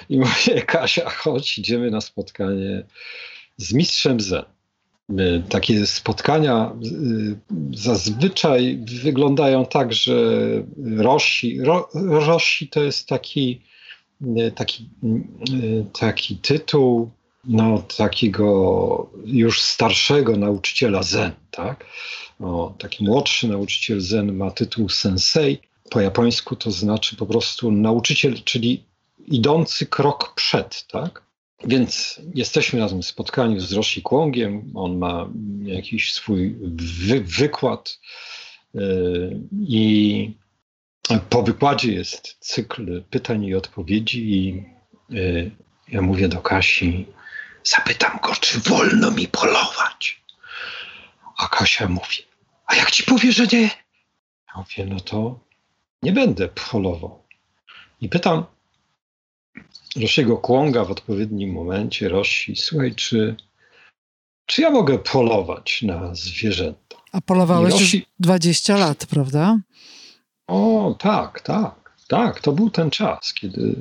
i 0.08 0.18
mówię, 0.18 0.62
Kasia, 0.66 1.10
chodź, 1.10 1.58
idziemy 1.58 1.90
na 1.90 2.00
spotkanie 2.00 2.84
z 3.56 3.72
mistrzem 3.72 4.20
Zen. 4.20 4.44
Takie 5.48 5.86
spotkania 5.86 6.72
y, 6.84 7.76
zazwyczaj 7.76 8.84
wyglądają 9.02 9.66
tak, 9.66 9.92
że 9.92 10.14
Roshi, 10.96 11.60
Ro, 11.60 11.88
to 12.70 12.82
jest 12.82 13.08
taki, 13.08 13.60
y, 14.22 14.52
taki, 14.52 14.88
y, 15.64 15.84
taki 16.00 16.36
tytuł 16.36 17.10
no, 17.44 17.82
takiego 17.96 19.10
już 19.24 19.62
starszego 19.62 20.36
nauczyciela 20.36 21.02
Zen, 21.02 21.32
tak? 21.50 21.86
O, 22.40 22.74
taki 22.78 23.04
młodszy 23.04 23.48
nauczyciel 23.48 24.00
Zen 24.00 24.36
ma 24.36 24.50
tytuł 24.50 24.88
sensei, 24.88 25.58
po 25.90 26.00
japońsku 26.00 26.56
to 26.56 26.70
znaczy 26.70 27.16
po 27.16 27.26
prostu 27.26 27.70
nauczyciel, 27.70 28.42
czyli 28.44 28.84
idący 29.26 29.86
krok 29.86 30.34
przed, 30.34 30.86
tak? 30.86 31.22
Więc 31.64 32.20
jesteśmy 32.34 32.80
na 32.80 32.88
tym 32.88 33.02
spotkaniu 33.02 33.60
z 33.60 33.72
Roshi 33.72 34.02
Kłągiem. 34.02 34.72
On 34.74 34.98
ma 34.98 35.28
jakiś 35.62 36.12
swój 36.12 36.56
wy 37.06 37.20
wykład 37.20 38.00
yy, 38.74 39.40
i 39.68 40.30
po 41.30 41.42
wykładzie 41.42 41.92
jest 41.92 42.36
cykl 42.40 43.02
pytań 43.10 43.44
i 43.44 43.54
odpowiedzi 43.54 44.32
i 44.32 44.64
yy, 45.10 45.50
ja 45.88 46.02
mówię 46.02 46.28
do 46.28 46.38
Kasi, 46.38 47.06
zapytam 47.64 48.18
go, 48.22 48.34
czy 48.34 48.60
wolno 48.60 49.10
mi 49.10 49.28
polować. 49.28 50.22
A 51.36 51.48
Kasia 51.48 51.88
mówi, 51.88 52.16
a 52.66 52.74
jak 52.74 52.90
ci 52.90 53.02
powie, 53.02 53.32
że 53.32 53.46
nie? 53.52 53.62
Ja 53.62 54.54
mówię, 54.56 54.86
no 54.86 55.00
to 55.00 55.38
nie 56.02 56.12
będę 56.12 56.48
polował. 56.48 57.22
I 58.00 58.08
pytam 58.08 58.44
Rosiego 59.96 60.36
Kłąga 60.36 60.84
w 60.84 60.90
odpowiednim 60.90 61.52
momencie, 61.52 62.08
Rosi, 62.08 62.56
słuchaj, 62.56 62.94
czy, 62.94 63.36
czy 64.46 64.62
ja 64.62 64.70
mogę 64.70 64.98
polować 64.98 65.82
na 65.82 66.14
zwierzęta? 66.14 66.96
A 67.12 67.20
polowałeś 67.20 67.72
Rosi... 67.72 67.96
już 67.98 68.06
20 68.20 68.76
lat, 68.76 69.06
prawda? 69.06 69.58
O, 70.46 70.94
tak, 70.98 71.40
tak, 71.40 71.92
tak. 72.08 72.40
To 72.40 72.52
był 72.52 72.70
ten 72.70 72.90
czas, 72.90 73.32
kiedy, 73.34 73.76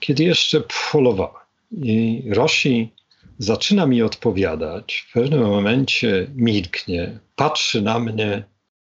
kiedy 0.00 0.24
jeszcze 0.24 0.62
polowałem. 0.92 1.45
I 1.72 2.22
Rosi 2.30 2.92
zaczyna 3.38 3.86
mi 3.86 4.02
odpowiadać. 4.02 5.06
W 5.08 5.12
pewnym 5.12 5.40
momencie 5.40 6.26
milknie, 6.34 7.18
patrzy 7.36 7.82
na 7.82 7.98
mnie 7.98 8.44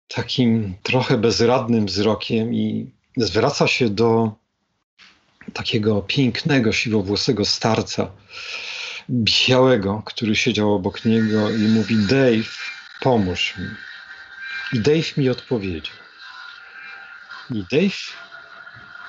takim 0.09 0.75
trochę 0.83 1.19
bezradnym 1.19 1.87
wzrokiem 1.87 2.55
i 2.55 2.91
zwraca 3.17 3.67
się 3.67 3.89
do 3.89 4.33
takiego 5.53 6.03
pięknego, 6.03 6.73
siwowłosego 6.73 7.45
starca, 7.45 8.11
białego, 9.11 10.03
który 10.07 10.37
siedział 10.37 10.75
obok 10.75 11.05
niego 11.05 11.51
i 11.51 11.63
mówi: 11.63 11.97
Dave, 11.97 12.51
pomóż 13.01 13.55
mi. 13.59 13.67
I 14.73 14.81
Dave 14.81 15.17
mi 15.17 15.29
odpowiedział. 15.29 15.97
I 17.51 17.65
Dave 17.73 18.01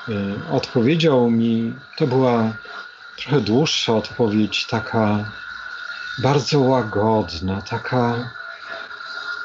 y, 0.10 0.52
odpowiedział 0.52 1.32
mi, 1.32 1.74
to 1.98 2.08
była 2.08 2.58
trochę 3.18 3.42
dłuższa 3.42 3.94
odpowiedź, 3.94 4.66
taka 4.66 5.32
bardzo 6.24 6.60
łagodna, 6.60 7.62
taka, 7.62 8.32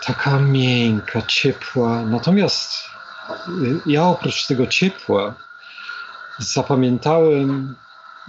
taka 0.05 0.39
miękka, 0.39 1.23
ciepła. 1.23 2.03
Natomiast 2.05 2.85
y, 3.49 3.81
ja 3.87 4.05
oprócz 4.05 4.47
tego 4.47 4.67
ciepła 4.67 5.35
zapamiętałem 6.39 7.75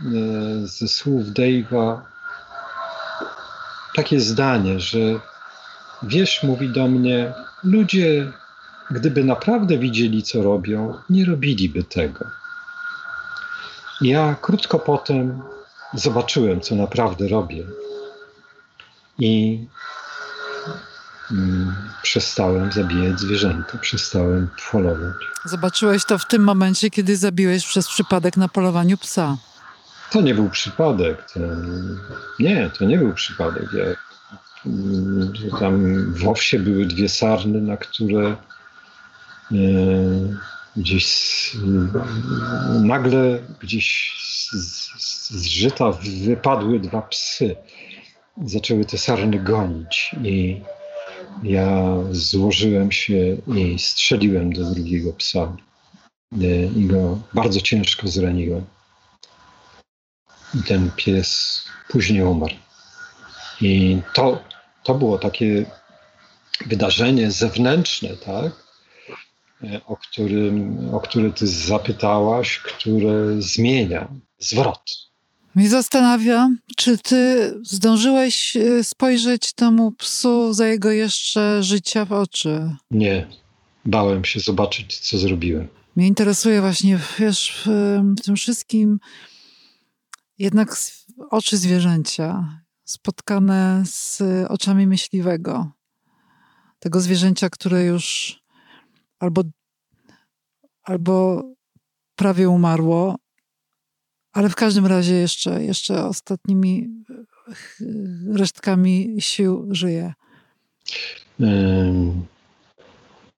y, 0.06 0.68
ze 0.68 0.88
słów 0.88 1.24
Dave'a 1.28 2.02
takie 3.96 4.20
zdanie, 4.20 4.80
że 4.80 4.98
wiesz, 6.04 6.44
mówi 6.44 6.70
do 6.70 6.88
mnie, 6.88 7.34
ludzie, 7.64 8.32
gdyby 8.92 9.24
naprawdę 9.24 9.78
widzieli, 9.78 10.24
co 10.24 10.42
robią, 10.42 10.94
nie 11.10 11.26
robiliby 11.26 11.84
tego. 11.84 12.26
Ja 14.02 14.36
krótko 14.42 14.80
potem 14.80 15.42
zobaczyłem, 15.94 16.62
co 16.62 16.76
naprawdę 16.76 17.28
robię. 17.28 17.64
I 19.20 19.66
mm, 21.32 21.76
przestałem 22.02 22.72
zabijać 22.72 23.20
zwierzęta, 23.20 23.78
przestałem 23.78 24.50
polować. 24.72 25.16
Zobaczyłeś 25.46 26.06
to 26.06 26.18
w 26.18 26.28
tym 26.28 26.44
momencie, 26.44 26.90
kiedy 26.90 27.18
zabiłeś 27.18 27.66
przez 27.66 27.88
przypadek 27.88 28.38
na 28.38 28.48
polowaniu 28.48 28.98
psa. 28.98 29.38
To 30.12 30.22
nie 30.22 30.36
był 30.36 30.50
przypadek. 30.50 31.32
To, 31.32 31.40
nie, 32.40 32.70
to 32.70 32.86
nie 32.86 32.98
był 32.98 33.14
przypadek. 33.14 33.64
Ja, 33.74 33.86
mm, 34.66 35.34
tam 35.60 36.04
w 36.14 36.28
owsie 36.28 36.60
były 36.60 36.86
dwie 36.86 37.10
sarny, 37.10 37.62
na 37.62 37.78
które 37.78 38.36
e, 40.78 40.82
gdzieś 40.82 41.58
nagle 42.82 43.40
gdzieś 43.60 44.16
z, 44.52 45.32
z 45.32 45.46
żyta 45.46 45.92
wypadły 46.26 46.80
dwa 46.80 47.02
psy. 47.02 47.56
Zaczęły 48.46 48.86
te 48.86 48.98
sarny 48.98 49.40
gonić 49.40 50.16
i 50.24 50.62
ja 51.44 51.98
złożyłem 52.12 52.92
się 52.92 53.38
i 53.48 53.80
strzeliłem 53.80 54.54
do 54.54 54.64
drugiego 54.64 55.14
psa 55.14 55.58
i 56.76 56.86
go 56.86 57.20
bardzo 57.34 57.62
ciężko 57.62 58.08
zraniłem. 58.08 58.66
I 60.56 60.64
ten 60.64 60.92
pies 60.96 61.64
później 61.90 62.24
umarł. 62.24 62.56
I 63.62 64.02
to, 64.14 64.44
to 64.84 64.94
było 64.96 65.18
takie 65.18 65.66
wydarzenie 66.66 67.32
zewnętrzne, 67.32 68.10
tak? 68.10 68.67
E, 69.64 69.86
o, 69.86 69.98
którym, 69.98 70.90
o 70.94 71.00
które 71.00 71.32
ty 71.32 71.48
zapytałaś, 71.48 72.60
które 72.60 73.42
zmienia 73.42 74.08
zwrot. 74.40 75.08
Mnie 75.56 75.70
zastanawia, 75.70 76.50
czy 76.76 76.98
ty 76.98 77.54
zdążyłeś 77.64 78.58
e, 78.58 78.84
spojrzeć 78.84 79.54
temu 79.54 79.92
psu 79.92 80.54
za 80.54 80.68
jego 80.68 80.92
jeszcze 80.92 81.64
życia 81.64 82.06
w 82.06 82.12
oczy? 82.12 82.76
Nie. 82.92 83.28
Bałem 83.86 84.26
się 84.26 84.40
zobaczyć, 84.40 85.00
co 85.00 85.18
zrobiłem. 85.18 85.68
Mnie 85.96 86.08
interesuje 86.08 86.62
właśnie, 86.62 87.00
wiesz, 87.20 87.64
w 87.66 88.22
tym 88.24 88.36
wszystkim 88.36 89.00
jednak 90.38 90.76
oczy 91.30 91.58
zwierzęcia 91.58 92.62
spotkane 92.84 93.84
z 93.86 94.22
oczami 94.50 94.88
myśliwego. 94.88 95.72
Tego 96.80 97.02
zwierzęcia, 97.02 97.50
które 97.50 97.84
już 97.84 98.36
albo, 99.20 99.44
albo 100.84 101.44
prawie 102.16 102.50
umarło, 102.50 103.16
ale 104.34 104.50
w 104.50 104.56
każdym 104.56 104.86
razie 104.86 105.16
jeszcze, 105.16 105.64
jeszcze 105.64 106.06
ostatnimi 106.06 106.88
resztkami 108.34 109.16
sił 109.20 109.68
żyje. 109.72 110.14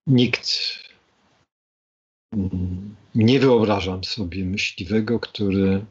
Nikt 0.08 0.50
mm, 2.34 2.96
nie 3.16 3.40
wyobrażam 3.40 4.04
sobie 4.04 4.46
myśliwego, 4.46 5.20
który 5.20 5.86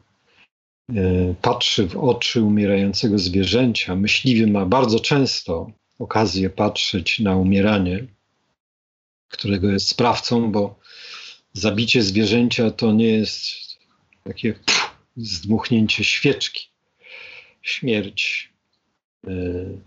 e, 0.95 1.33
patrzy 1.41 1.87
w 1.87 1.97
oczy 1.97 2.43
umierającego 2.43 3.19
zwierzęcia. 3.19 3.95
Myśliwy 3.95 4.51
ma 4.51 4.65
bardzo 4.65 4.99
często 4.99 5.71
okazję 5.99 6.49
patrzeć 6.49 7.19
na 7.19 7.35
umieranie 7.35 8.07
którego 9.29 9.71
jest 9.71 9.87
sprawcą, 9.87 10.51
bo 10.51 10.79
zabicie 11.53 12.03
zwierzęcia 12.03 12.71
to 12.71 12.91
nie 12.91 13.07
jest 13.07 13.43
takie 14.23 14.53
pff, 14.53 14.89
zdmuchnięcie 15.17 16.03
świeczki. 16.03 16.69
Śmierć, 17.61 18.49
yy, 19.23 19.79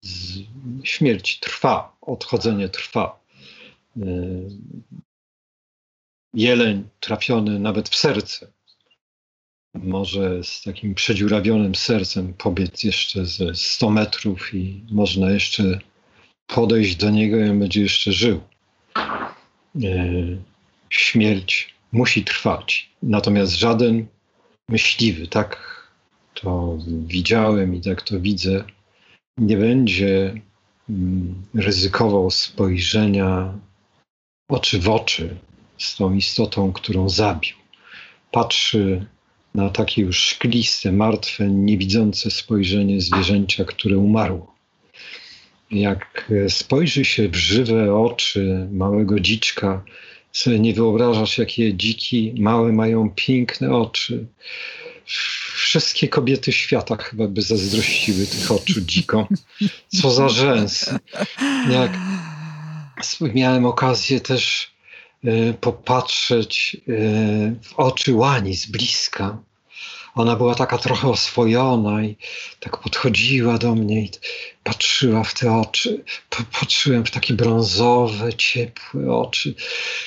z, 0.00 0.38
śmierć 0.84 1.40
trwa, 1.40 1.96
odchodzenie 2.00 2.68
trwa. 2.68 3.20
Yy, 3.96 4.48
jeleń 6.34 6.88
trafiony 7.00 7.58
nawet 7.58 7.88
w 7.88 7.96
serce 7.96 8.52
może 9.74 10.44
z 10.44 10.62
takim 10.62 10.94
przedziurawionym 10.94 11.74
sercem 11.74 12.34
pobiec 12.34 12.84
jeszcze 12.84 13.26
ze 13.26 13.54
100 13.54 13.90
metrów 13.90 14.54
i 14.54 14.82
można 14.90 15.30
jeszcze 15.30 15.80
podejść 16.46 16.96
do 16.96 17.10
niego 17.10 17.44
i 17.44 17.50
będzie 17.50 17.82
jeszcze 17.82 18.12
żył. 18.12 18.40
E, 18.96 19.92
śmierć 20.90 21.74
musi 21.92 22.24
trwać. 22.24 22.90
Natomiast 23.02 23.52
żaden 23.52 24.06
myśliwy, 24.68 25.26
tak 25.26 25.74
to 26.34 26.78
widziałem 27.06 27.74
i 27.74 27.80
tak 27.80 28.02
to 28.02 28.20
widzę, 28.20 28.64
nie 29.38 29.56
będzie 29.56 30.34
mm, 30.90 31.42
ryzykował 31.54 32.30
spojrzenia 32.30 33.54
oczy 34.48 34.80
w 34.80 34.88
oczy 34.88 35.36
z 35.78 35.96
tą 35.96 36.14
istotą, 36.14 36.72
którą 36.72 37.08
zabił. 37.08 37.56
Patrzy 38.30 39.06
na 39.54 39.70
takie 39.70 40.02
już 40.02 40.18
szkliste, 40.18 40.92
martwe, 40.92 41.48
niewidzące 41.48 42.30
spojrzenie 42.30 43.00
zwierzęcia, 43.00 43.64
które 43.64 43.98
umarło. 43.98 44.53
Jak 45.70 46.32
spojrzy 46.48 47.04
się 47.04 47.28
w 47.28 47.36
żywe 47.36 47.94
oczy 47.94 48.68
małego 48.72 49.20
dziczka, 49.20 49.84
sobie 50.32 50.58
nie 50.58 50.74
wyobrażasz, 50.74 51.38
jakie 51.38 51.74
dziki, 51.74 52.34
małe 52.38 52.72
mają 52.72 53.10
piękne 53.16 53.70
oczy. 53.70 54.26
Wszystkie 55.54 56.08
kobiety 56.08 56.52
świata 56.52 56.96
chyba 56.96 57.28
by 57.28 57.42
zazdrościły 57.42 58.26
tych 58.26 58.52
oczu 58.52 58.80
dziką. 58.80 59.26
Co 59.88 60.10
za 60.10 60.28
rzęs. 60.28 60.90
Jak 61.70 61.90
miałem 63.34 63.66
okazję 63.66 64.20
też 64.20 64.74
popatrzeć 65.60 66.76
w 67.62 67.74
oczy 67.76 68.14
łani 68.14 68.56
z 68.56 68.66
bliska 68.66 69.38
ona 70.14 70.36
była 70.36 70.54
taka 70.54 70.78
trochę 70.78 71.08
oswojona 71.08 72.04
i 72.04 72.16
tak 72.60 72.76
podchodziła 72.76 73.58
do 73.58 73.74
mnie 73.74 74.00
i 74.00 74.10
patrzyła 74.62 75.24
w 75.24 75.34
te 75.34 75.52
oczy. 75.52 76.04
Patrzyłem 76.60 77.04
w 77.04 77.10
takie 77.10 77.34
brązowe, 77.34 78.34
ciepłe 78.34 79.12
oczy 79.12 79.54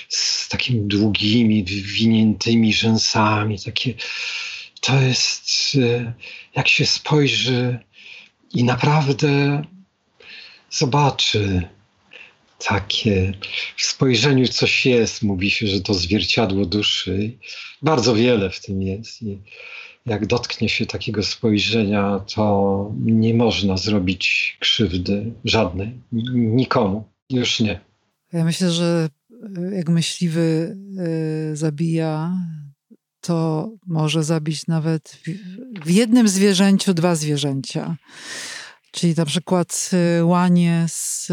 z 0.10 0.50
takimi 0.50 0.82
długimi, 0.82 1.64
wywiniętymi 1.64 2.74
rzęsami. 2.74 3.60
Takie, 3.60 3.94
to 4.82 5.02
jest, 5.02 5.52
e, 5.76 6.14
jak 6.56 6.68
się 6.68 6.86
spojrzy 6.86 7.80
i 8.54 8.64
naprawdę 8.64 9.62
zobaczy 10.70 11.68
takie 12.68 13.34
w 13.78 13.86
spojrzeniu 13.86 14.48
coś 14.48 14.86
jest. 14.86 15.24
Mówi 15.24 15.52
się, 15.52 15.68
że 15.68 15.82
to 15.82 15.94
zwierciadło 15.94 16.66
duszy. 16.66 17.38
Bardzo 17.82 18.16
wiele 18.16 18.50
w 18.50 18.62
tym 18.62 18.82
jest. 18.82 19.22
Jak 20.08 20.26
dotknie 20.26 20.70
się 20.70 20.86
takiego 20.86 21.24
spojrzenia, 21.24 22.20
to 22.36 22.92
nie 23.06 23.34
można 23.34 23.78
zrobić 23.78 24.58
krzywdy 24.60 25.34
żadnej, 25.46 26.02
nikomu, 26.34 27.04
już 27.30 27.60
nie. 27.60 27.80
Ja 28.34 28.44
myślę, 28.44 28.72
że 28.72 29.10
e, 29.58 29.76
jak 29.76 29.90
myśliwy 29.90 30.78
e, 31.00 31.56
zabija, 31.56 32.38
to 33.22 33.70
może 33.88 34.24
zabić 34.24 34.68
nawet 34.68 35.20
w 35.86 35.90
jednym 35.90 36.28
zwierzęciu 36.28 36.94
dwa 36.94 37.16
zwierzęcia. 37.16 37.98
Czyli 38.92 39.14
na 39.18 39.26
przykład 39.26 39.90
e, 39.94 40.26
łanie 40.26 40.86
z, 40.88 41.28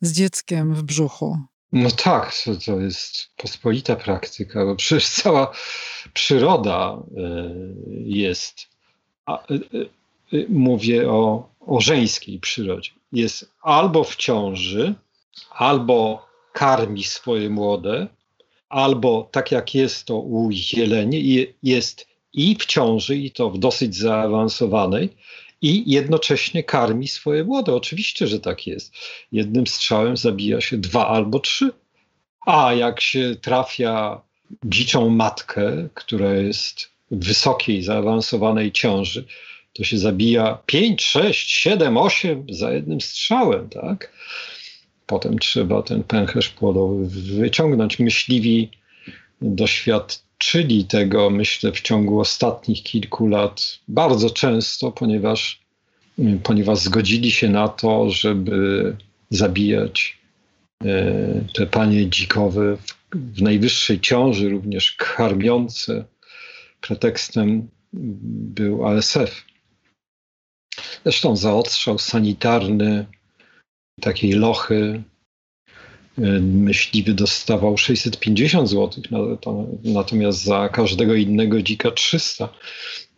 z 0.00 0.12
dzieckiem 0.12 0.74
w 0.74 0.82
brzuchu. 0.82 1.38
No 1.72 1.90
tak, 1.90 2.34
to, 2.44 2.56
to 2.56 2.80
jest 2.80 3.28
pospolita 3.36 3.96
praktyka, 3.96 4.64
bo 4.64 4.76
przecież 4.76 5.08
cała 5.08 5.52
przyroda 6.14 6.98
e, 7.16 7.54
jest, 8.04 8.68
e, 9.28 9.32
e, 9.32 9.48
mówię 10.48 11.10
o, 11.10 11.48
o 11.60 11.80
żeńskiej 11.80 12.40
przyrodzie, 12.40 12.90
jest 13.12 13.50
albo 13.62 14.04
w 14.04 14.16
ciąży, 14.16 14.94
albo 15.50 16.26
karmi 16.52 17.04
swoje 17.04 17.50
młode, 17.50 18.06
albo 18.68 19.28
tak 19.32 19.52
jak 19.52 19.74
jest 19.74 20.04
to 20.04 20.16
u 20.16 20.50
jeleni, 20.76 21.46
jest 21.62 22.06
i 22.32 22.56
w 22.56 22.66
ciąży, 22.66 23.16
i 23.16 23.30
to 23.30 23.50
w 23.50 23.58
dosyć 23.58 23.96
zaawansowanej, 23.96 25.16
i 25.62 25.90
jednocześnie 25.90 26.64
karmi 26.64 27.08
swoje 27.08 27.44
młode. 27.44 27.74
Oczywiście, 27.74 28.26
że 28.26 28.40
tak 28.40 28.66
jest. 28.66 28.94
Jednym 29.32 29.66
strzałem 29.66 30.16
zabija 30.16 30.60
się 30.60 30.78
dwa 30.78 31.08
albo 31.08 31.40
trzy. 31.40 31.70
A 32.46 32.74
jak 32.74 33.00
się 33.00 33.36
trafia 33.40 34.20
dziczą 34.64 35.08
matkę, 35.08 35.88
która 35.94 36.34
jest 36.34 36.90
w 37.10 37.26
wysokiej, 37.26 37.82
zaawansowanej 37.82 38.72
ciąży, 38.72 39.24
to 39.72 39.84
się 39.84 39.98
zabija 39.98 40.58
5, 40.66 41.04
6, 41.04 41.50
7, 41.50 41.96
8 41.96 42.46
za 42.50 42.72
jednym 42.72 43.00
strzałem, 43.00 43.68
tak? 43.68 44.12
Potem 45.06 45.38
trzeba 45.38 45.82
ten 45.82 46.02
pęcherz 46.02 46.48
płodowy 46.48 47.08
wyciągnąć. 47.08 47.98
Myśliwi 47.98 48.70
doświadczyli 50.42 50.84
tego, 50.84 51.30
myślę, 51.30 51.72
w 51.72 51.80
ciągu 51.80 52.20
ostatnich 52.20 52.82
kilku 52.82 53.26
lat 53.26 53.78
bardzo 53.88 54.30
często, 54.30 54.92
ponieważ, 54.92 55.60
ponieważ 56.42 56.78
zgodzili 56.78 57.30
się 57.30 57.48
na 57.48 57.68
to, 57.68 58.10
żeby 58.10 58.96
zabijać 59.30 60.18
e, 60.84 61.44
te 61.54 61.66
panie 61.66 62.10
dzikowe 62.10 62.76
w 62.76 63.02
w 63.14 63.42
najwyższej 63.42 64.00
ciąży, 64.00 64.48
również 64.48 64.92
karmiące. 64.92 66.04
Pretekstem 66.80 67.68
był 67.92 68.86
ASF. 68.86 69.44
Zresztą 71.04 71.36
zaodstrzał 71.36 71.98
sanitarny 71.98 73.06
takiej 74.00 74.32
lochy 74.32 75.02
myśliwy 76.40 77.14
dostawał 77.14 77.78
650 77.78 78.68
zł, 78.68 79.02
natomiast 79.84 80.44
za 80.44 80.68
każdego 80.68 81.14
innego 81.14 81.62
dzika 81.62 81.90
300. 81.90 82.48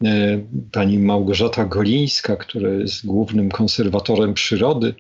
E, 0.05 0.41
pani 0.73 0.99
Małgorzata 0.99 1.65
Golińska, 1.65 2.37
która 2.37 2.71
jest 2.71 3.07
głównym 3.07 3.51
konserwatorem 3.51 4.35
przyrody, 4.35 4.95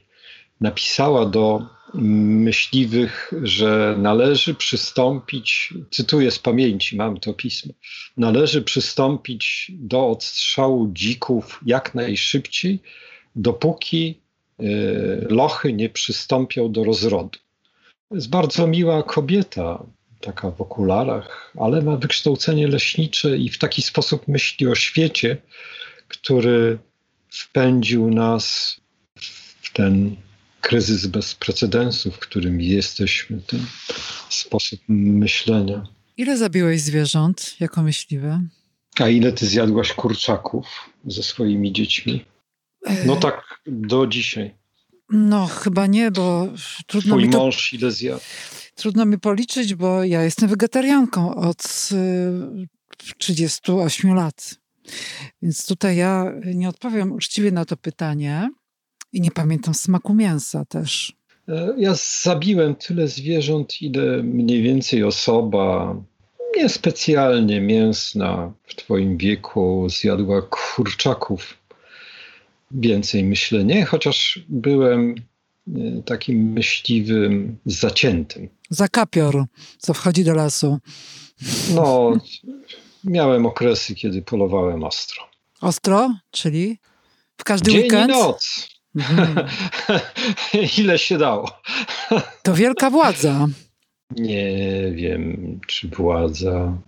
napisała 0.60 1.26
do 1.26 1.66
myśliwych, 1.94 3.32
że 3.42 3.96
należy 3.98 4.54
przystąpić, 4.54 5.74
cytuję 5.90 6.30
z 6.30 6.38
pamięci, 6.38 6.96
mam 6.96 7.20
to 7.20 7.34
pismo, 7.34 7.72
należy 8.16 8.62
przystąpić 8.62 9.72
do 9.74 10.08
odstrzału 10.08 10.90
dzików 10.92 11.60
jak 11.66 11.94
najszybciej, 11.94 12.82
dopóki 13.36 14.20
e, 14.58 14.64
lochy 15.28 15.72
nie 15.72 15.88
przystąpią 15.88 16.72
do 16.72 16.84
rozrodu. 16.84 17.43
Jest 18.10 18.30
bardzo 18.30 18.66
miła 18.66 19.02
kobieta, 19.02 19.86
taka 20.20 20.50
w 20.50 20.60
okularach, 20.60 21.52
ale 21.60 21.82
ma 21.82 21.96
wykształcenie 21.96 22.68
leśnicze 22.68 23.36
i 23.36 23.50
w 23.50 23.58
taki 23.58 23.82
sposób 23.82 24.28
myśli 24.28 24.66
o 24.66 24.74
świecie, 24.74 25.36
który 26.08 26.78
wpędził 27.30 28.10
nas 28.10 28.76
w 29.62 29.72
ten 29.72 30.16
kryzys 30.60 31.06
bez 31.06 31.34
precedensu, 31.34 32.10
w 32.10 32.18
którym 32.18 32.60
jesteśmy, 32.60 33.40
ten 33.40 33.66
sposób 34.28 34.80
myślenia. 34.88 35.86
Ile 36.16 36.36
zabiłeś 36.36 36.80
zwierząt 36.80 37.56
jako 37.60 37.82
myśliwy? 37.82 38.38
A 38.98 39.08
ile 39.08 39.32
ty 39.32 39.46
zjadłaś 39.46 39.92
kurczaków 39.92 40.66
ze 41.06 41.22
swoimi 41.22 41.72
dziećmi? 41.72 42.24
No 43.06 43.16
tak 43.16 43.60
do 43.66 44.06
dzisiaj. 44.06 44.54
No 45.10 45.46
chyba 45.46 45.86
nie, 45.86 46.10
bo 46.10 46.48
trudno 46.86 47.14
Twój 47.14 47.26
mi 47.26 47.32
to... 47.32 47.38
mąż 47.38 47.72
ile 47.72 47.90
zjadł? 47.90 48.20
Trudno 48.74 49.04
mi 49.06 49.18
policzyć, 49.18 49.74
bo 49.74 50.04
ja 50.04 50.22
jestem 50.22 50.48
wegetarianką 50.48 51.34
od 51.34 51.88
38 53.18 54.10
y, 54.10 54.14
lat. 54.14 54.54
Więc 55.42 55.66
tutaj 55.66 55.96
ja 55.96 56.32
nie 56.54 56.68
odpowiem 56.68 57.12
uczciwie 57.12 57.52
na 57.52 57.64
to 57.64 57.76
pytanie. 57.76 58.50
I 59.12 59.20
nie 59.20 59.30
pamiętam 59.30 59.74
smaku 59.74 60.14
mięsa 60.14 60.64
też. 60.64 61.12
E, 61.48 61.74
ja 61.78 61.94
zabiłem 62.22 62.74
tyle 62.74 63.08
zwierząt, 63.08 63.82
ile 63.82 64.22
mniej 64.22 64.62
więcej 64.62 65.04
osoba 65.04 65.96
niespecjalnie 66.56 67.60
mięsna 67.60 68.52
w 68.62 68.74
Twoim 68.74 69.16
wieku 69.16 69.86
zjadła 69.88 70.42
kurczaków. 70.42 71.63
Więcej 72.74 73.24
myślę 73.24 73.64
nie, 73.64 73.84
chociaż 73.84 74.40
byłem 74.48 75.14
e, 75.68 76.02
takim 76.02 76.52
myśliwym 76.52 77.58
zaciętym. 77.66 78.48
Zakapior, 78.70 79.44
co 79.78 79.94
wchodzi 79.94 80.24
do 80.24 80.34
lasu. 80.34 80.78
No, 81.74 82.12
miałem 83.04 83.46
okresy, 83.46 83.94
kiedy 83.94 84.22
polowałem 84.22 84.84
ostro. 84.84 85.22
Ostro? 85.60 86.14
Czyli 86.30 86.78
w 87.36 87.44
każdy 87.44 87.70
Dzień 87.70 87.82
weekend? 87.82 88.10
i 88.10 88.12
noc. 88.12 88.68
Mhm. 88.96 89.48
Ile 90.78 90.98
się 90.98 91.18
dało? 91.18 91.60
To 92.42 92.54
wielka 92.54 92.90
władza. 92.90 93.48
Nie 94.10 94.92
wiem, 94.94 95.60
czy 95.66 95.88
władza. 95.88 96.78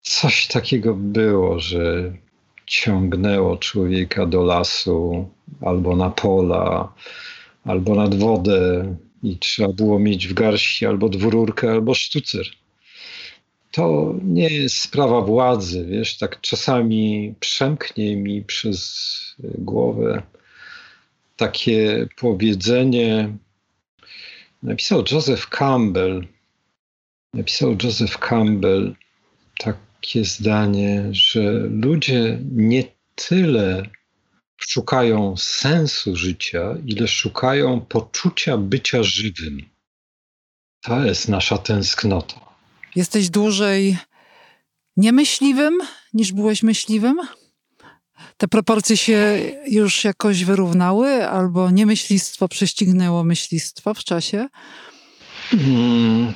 Coś 0.00 0.46
takiego 0.46 0.94
było, 0.94 1.60
że 1.60 2.12
ciągnęło 2.66 3.56
człowieka 3.56 4.26
do 4.26 4.42
lasu 4.42 5.28
albo 5.60 5.96
na 5.96 6.10
pola, 6.10 6.92
albo 7.64 7.94
nad 7.94 8.14
wodę 8.14 8.94
i 9.22 9.38
trzeba 9.38 9.72
było 9.72 9.98
mieć 9.98 10.28
w 10.28 10.34
garści 10.34 10.86
albo 10.86 11.08
dwururkę, 11.08 11.70
albo 11.70 11.94
sztucer. 11.94 12.46
To 13.70 14.14
nie 14.22 14.48
jest 14.48 14.80
sprawa 14.80 15.20
władzy, 15.20 15.86
wiesz, 15.86 16.18
tak 16.18 16.40
czasami 16.40 17.34
przemknie 17.40 18.16
mi 18.16 18.42
przez 18.42 19.10
głowę 19.38 20.22
takie 21.36 22.08
powiedzenie 22.16 23.36
napisał 24.62 25.04
Joseph 25.12 25.48
Campbell. 25.48 26.26
Napisał 27.34 27.76
Joseph 27.82 28.18
Campbell 28.18 28.94
takie 30.04 30.24
zdanie, 30.24 31.08
że 31.12 31.52
ludzie 31.70 32.38
nie 32.52 32.84
tyle 33.14 33.82
szukają 34.56 35.36
sensu 35.36 36.16
życia, 36.16 36.74
ile 36.86 37.08
szukają 37.08 37.80
poczucia 37.80 38.56
bycia 38.56 39.02
żywym. 39.02 39.62
To 40.82 41.04
jest 41.04 41.28
nasza 41.28 41.58
tęsknota. 41.58 42.40
Jesteś 42.96 43.30
dłużej 43.30 43.96
niemyśliwym 44.96 45.78
niż 46.14 46.32
byłeś 46.32 46.62
myśliwym? 46.62 47.16
te 48.36 48.48
proporcje 48.48 48.96
się 48.96 49.40
już 49.66 50.04
jakoś 50.04 50.44
wyrównały, 50.44 51.28
albo 51.28 51.70
niemyślistwo 51.70 52.48
prześcignęło 52.48 53.24
myślistwo 53.24 53.94
w 53.94 54.04
czasie? 54.04 54.48
Hmm. 55.50 56.34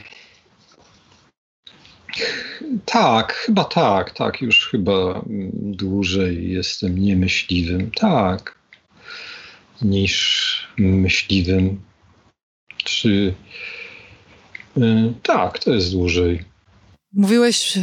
Tak, 2.85 3.33
chyba 3.33 3.65
tak, 3.65 4.11
tak. 4.11 4.43
Już 4.43 4.69
chyba 4.71 5.25
dłużej 5.55 6.51
jestem 6.51 6.99
niemyśliwym. 6.99 7.91
Tak. 7.91 8.59
Niż 9.83 10.69
myśliwym. 10.79 11.81
Czy. 12.85 13.35
Yy, 14.77 15.15
tak, 15.23 15.59
to 15.59 15.75
jest 15.75 15.93
dłużej. 15.93 16.45
Mówiłeś, 17.13 17.77
yy, 17.77 17.83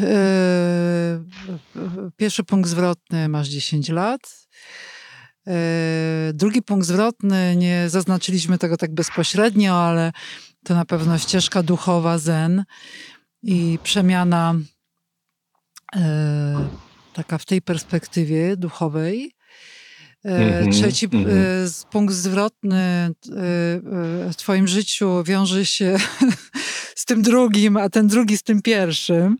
pierwszy 2.17 2.43
punkt 2.43 2.69
zwrotny 2.69 3.29
masz 3.29 3.47
10 3.47 3.89
lat. 3.89 4.47
Yy, 5.45 5.53
drugi 6.33 6.61
punkt 6.61 6.87
zwrotny, 6.87 7.55
nie 7.55 7.89
zaznaczyliśmy 7.89 8.57
tego 8.57 8.77
tak 8.77 8.93
bezpośrednio, 8.93 9.73
ale 9.73 10.11
to 10.63 10.75
na 10.75 10.85
pewno 10.85 11.17
ścieżka 11.17 11.63
duchowa 11.63 12.17
Zen 12.17 12.63
i 13.45 13.79
przemiana 13.83 14.55
yy, 15.95 16.01
taka 17.13 17.37
w 17.37 17.45
tej 17.45 17.61
perspektywie 17.61 18.57
duchowej. 18.57 19.31
Mm 20.23 20.63
-hmm, 20.63 20.73
Trzeci 20.73 21.07
mm 21.13 21.25
-hmm. 21.25 21.85
punkt 21.91 22.13
zwrotny 22.13 23.09
w 24.31 24.33
Twoim 24.37 24.67
życiu 24.67 25.23
wiąże 25.23 25.65
się 25.65 25.97
z 26.95 27.05
tym 27.05 27.21
drugim, 27.21 27.77
a 27.77 27.89
ten 27.89 28.07
drugi 28.07 28.37
z 28.37 28.43
tym 28.43 28.61
pierwszym. 28.61 29.37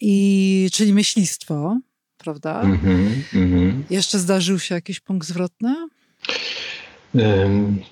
I, 0.00 0.68
czyli 0.72 0.92
myślistwo, 0.92 1.78
prawda? 2.18 2.60
Mm 2.60 2.78
-hmm, 2.78 3.82
Jeszcze 3.90 4.18
zdarzył 4.18 4.58
się 4.58 4.74
jakiś 4.74 5.00
punkt 5.00 5.28
zwrotny? 5.28 5.88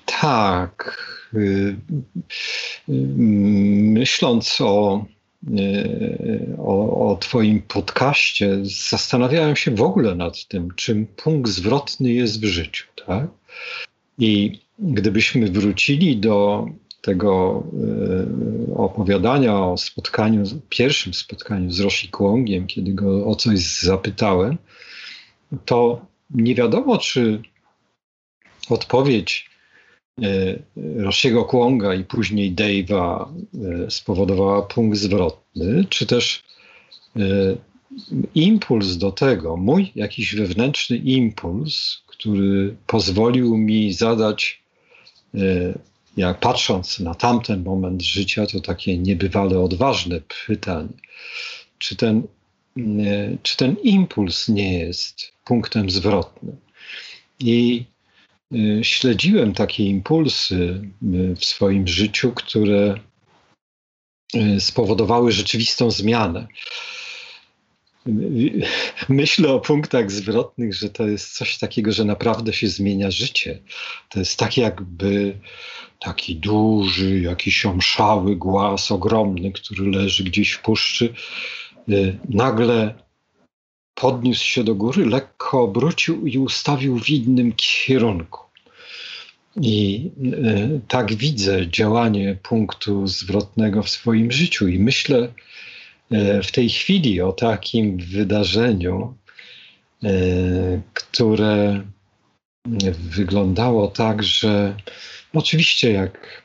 tak. 0.05 1.12
Y, 1.35 1.75
y, 2.89 2.93
myśląc 3.93 4.61
o 4.61 5.05
E, 5.51 6.57
o, 6.57 7.09
o 7.11 7.17
Twoim 7.17 7.61
podcaście, 7.61 8.57
zastanawiałem 8.89 9.55
się 9.55 9.75
w 9.75 9.81
ogóle 9.81 10.15
nad 10.15 10.47
tym, 10.47 10.69
czym 10.75 11.05
punkt 11.05 11.49
zwrotny 11.49 12.13
jest 12.13 12.41
w 12.41 12.45
życiu. 12.45 12.85
Tak? 13.07 13.27
I 14.17 14.59
gdybyśmy 14.79 15.51
wrócili 15.51 16.17
do 16.17 16.65
tego 17.01 17.63
opowiadania 18.75 19.59
o 19.59 19.77
spotkaniu, 19.77 20.43
pierwszym 20.69 21.13
spotkaniu 21.13 21.71
z 21.71 21.79
Roshi 21.79 22.07
Kłągiem, 22.07 22.67
kiedy 22.67 22.93
go 22.93 23.25
o 23.25 23.35
coś 23.35 23.59
zapytałem, 23.59 24.57
to 25.65 26.05
nie 26.29 26.55
wiadomo, 26.55 26.97
czy 26.97 27.41
odpowiedź 28.69 29.49
E, 30.21 30.59
Roshiego 30.75 31.45
Kłąga 31.45 31.93
i 31.93 32.03
później 32.03 32.55
Dave'a 32.55 33.25
e, 33.85 33.91
spowodowała 33.91 34.61
punkt 34.61 34.97
zwrotny, 34.97 35.85
czy 35.89 36.05
też 36.05 36.43
e, 37.15 37.19
impuls 38.35 38.97
do 38.97 39.11
tego, 39.11 39.57
mój 39.57 39.91
jakiś 39.95 40.35
wewnętrzny 40.35 40.97
impuls, 40.97 41.97
który 42.07 42.75
pozwolił 42.87 43.57
mi 43.57 43.93
zadać, 43.93 44.63
jak 46.17 46.39
patrząc 46.39 46.99
na 46.99 47.15
tamten 47.15 47.63
moment 47.63 48.01
życia, 48.01 48.45
to 48.45 48.59
takie 48.59 48.97
niebywale 48.97 49.59
odważne 49.59 50.21
pytanie, 50.47 50.93
czy 51.77 51.95
ten, 51.95 52.23
czy 53.43 53.57
ten 53.57 53.75
impuls 53.83 54.49
nie 54.49 54.79
jest 54.79 55.31
punktem 55.45 55.89
zwrotnym. 55.89 56.57
I 57.39 57.85
śledziłem 58.81 59.53
takie 59.53 59.85
impulsy 59.85 60.81
y, 61.03 61.35
w 61.35 61.45
swoim 61.45 61.87
życiu, 61.87 62.31
które 62.31 62.99
y, 64.35 64.59
spowodowały 64.59 65.31
rzeczywistą 65.31 65.91
zmianę. 65.91 66.47
Myślę 69.09 69.49
o 69.51 69.59
punktach 69.59 70.11
zwrotnych, 70.11 70.73
że 70.73 70.89
to 70.89 71.07
jest 71.07 71.37
coś 71.37 71.57
takiego, 71.57 71.91
że 71.91 72.05
naprawdę 72.05 72.53
się 72.53 72.67
zmienia 72.67 73.11
życie. 73.11 73.59
To 74.09 74.19
jest 74.19 74.39
tak 74.39 74.57
jakby 74.57 75.39
taki 75.99 76.35
duży, 76.35 77.19
jakiś 77.19 77.65
omszały 77.65 78.35
głaz 78.35 78.91
ogromny, 78.91 79.51
który 79.51 79.91
leży 79.91 80.23
gdzieś 80.23 80.51
w 80.51 80.61
puszczy, 80.61 81.13
nagle 82.29 83.02
podniósł 83.95 84.45
się 84.45 84.63
do 84.63 84.75
góry, 84.75 85.05
lekko 85.05 85.61
obrócił 85.61 86.27
i 86.27 86.37
ustawił 86.37 86.99
w 86.99 87.09
innym 87.09 87.53
kierunku. 87.55 88.39
I 89.61 90.11
y, 90.23 90.81
tak 90.87 91.13
widzę 91.13 91.67
działanie 91.67 92.37
punktu 92.43 93.07
zwrotnego 93.07 93.83
w 93.83 93.89
swoim 93.89 94.31
życiu. 94.31 94.67
I 94.67 94.79
myślę 94.79 95.17
y, 96.11 96.43
w 96.43 96.51
tej 96.51 96.69
chwili 96.69 97.21
o 97.21 97.31
takim 97.31 97.97
wydarzeniu, 97.97 99.17
y, 100.03 100.81
które 100.93 101.83
wyglądało 102.93 103.87
tak, 103.87 104.23
że 104.23 104.75
oczywiście 105.33 105.91
jak 105.91 106.42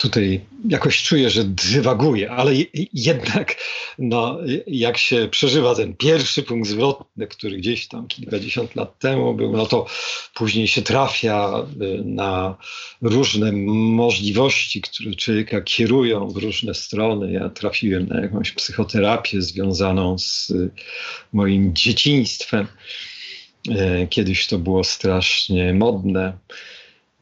tutaj 0.00 0.40
jakoś 0.68 1.02
czuję, 1.02 1.30
że 1.30 1.44
dywaguję, 1.44 2.30
ale 2.30 2.52
jednak 2.92 3.56
no, 3.98 4.38
jak 4.66 4.98
się 4.98 5.28
przeżywa 5.30 5.74
ten 5.74 5.96
pierwszy 5.96 6.42
punkt 6.42 6.68
zwrotny, 6.68 7.26
który 7.26 7.56
gdzieś 7.56 7.88
tam 7.88 8.08
kilkadziesiąt 8.08 8.74
lat 8.76 8.98
temu 8.98 9.34
był, 9.34 9.52
no 9.52 9.66
to 9.66 9.86
później 10.34 10.68
się 10.68 10.82
trafia 10.82 11.66
y, 11.82 12.02
na 12.04 12.56
różne 13.02 13.52
możliwości, 13.52 14.80
które 14.80 15.14
człowieka 15.14 15.60
kierują 15.60 16.28
w 16.28 16.36
różne 16.36 16.74
strony. 16.74 17.32
Ja 17.32 17.48
trafiłem 17.48 18.06
na 18.06 18.20
jakąś 18.20 18.52
psychoterapię 18.52 19.42
związaną 19.42 20.18
z 20.18 20.50
y, 20.50 20.70
moim 21.32 21.74
dzieciństwem. 21.74 22.66
Y, 23.68 24.06
kiedyś 24.10 24.46
to 24.46 24.58
było 24.58 24.84
strasznie 24.84 25.74
modne. 25.74 26.38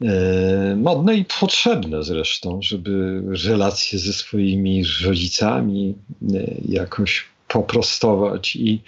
E, 0.01 0.75
modne 0.75 1.15
i 1.15 1.25
potrzebne 1.39 2.03
zresztą, 2.03 2.61
żeby 2.61 3.21
relacje 3.45 3.99
ze 3.99 4.13
swoimi 4.13 4.83
rodzicami 5.03 5.95
e, 6.33 6.55
jakoś 6.69 7.25
poprostować. 7.47 8.55
I 8.55 8.81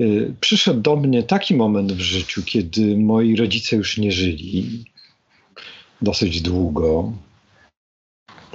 e, 0.00 0.04
przyszedł 0.40 0.80
do 0.80 0.96
mnie 0.96 1.22
taki 1.22 1.54
moment 1.54 1.92
w 1.92 2.00
życiu, 2.00 2.42
kiedy 2.42 2.96
moi 2.96 3.36
rodzice 3.36 3.76
już 3.76 3.98
nie 3.98 4.12
żyli 4.12 4.84
dosyć 6.02 6.42
długo. 6.42 7.12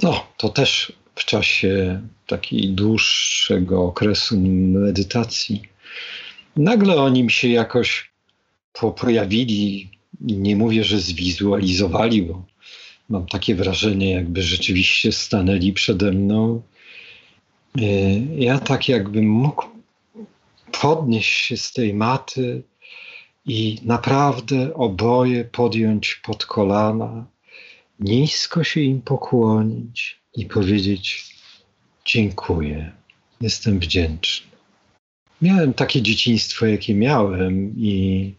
No, 0.02 0.26
to 0.36 0.48
też 0.48 0.92
w 1.14 1.24
czasie 1.24 2.00
takiego 2.26 2.74
dłuższego 2.74 3.82
okresu 3.82 4.40
medytacji. 4.40 5.62
Nagle 6.56 6.96
oni 6.96 7.22
mi 7.24 7.30
się 7.30 7.48
jakoś 7.48 8.12
pojawili 8.96 9.90
nie 10.20 10.56
mówię, 10.56 10.84
że 10.84 11.00
zwizualizowali, 11.00 12.22
bo 12.22 12.44
mam 13.08 13.26
takie 13.26 13.54
wrażenie, 13.54 14.10
jakby 14.10 14.42
rzeczywiście 14.42 15.12
stanęli 15.12 15.72
przede 15.72 16.12
mną. 16.12 16.62
E, 17.78 17.82
ja 18.36 18.58
tak 18.58 18.88
jakbym 18.88 19.28
mógł 19.28 19.64
podnieść 20.80 21.30
się 21.30 21.56
z 21.56 21.72
tej 21.72 21.94
maty 21.94 22.62
i 23.46 23.78
naprawdę 23.82 24.74
oboje 24.74 25.44
podjąć 25.44 26.14
pod 26.14 26.46
kolana, 26.46 27.26
nisko 28.00 28.64
się 28.64 28.80
im 28.80 29.02
pokłonić 29.02 30.20
i 30.36 30.46
powiedzieć: 30.46 31.36
Dziękuję, 32.04 32.92
jestem 33.40 33.78
wdzięczny. 33.78 34.46
Miałem 35.42 35.74
takie 35.74 36.02
dzieciństwo, 36.02 36.66
jakie 36.66 36.94
miałem, 36.94 37.74
i 37.76 38.34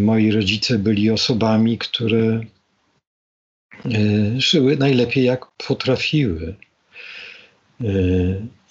moi 0.00 0.30
rodzice 0.30 0.78
byli 0.78 1.10
osobami, 1.10 1.78
które 1.78 2.40
e, 3.84 4.40
żyły 4.40 4.76
najlepiej 4.76 5.24
jak 5.24 5.46
potrafiły. 5.68 6.54
E, 7.80 7.86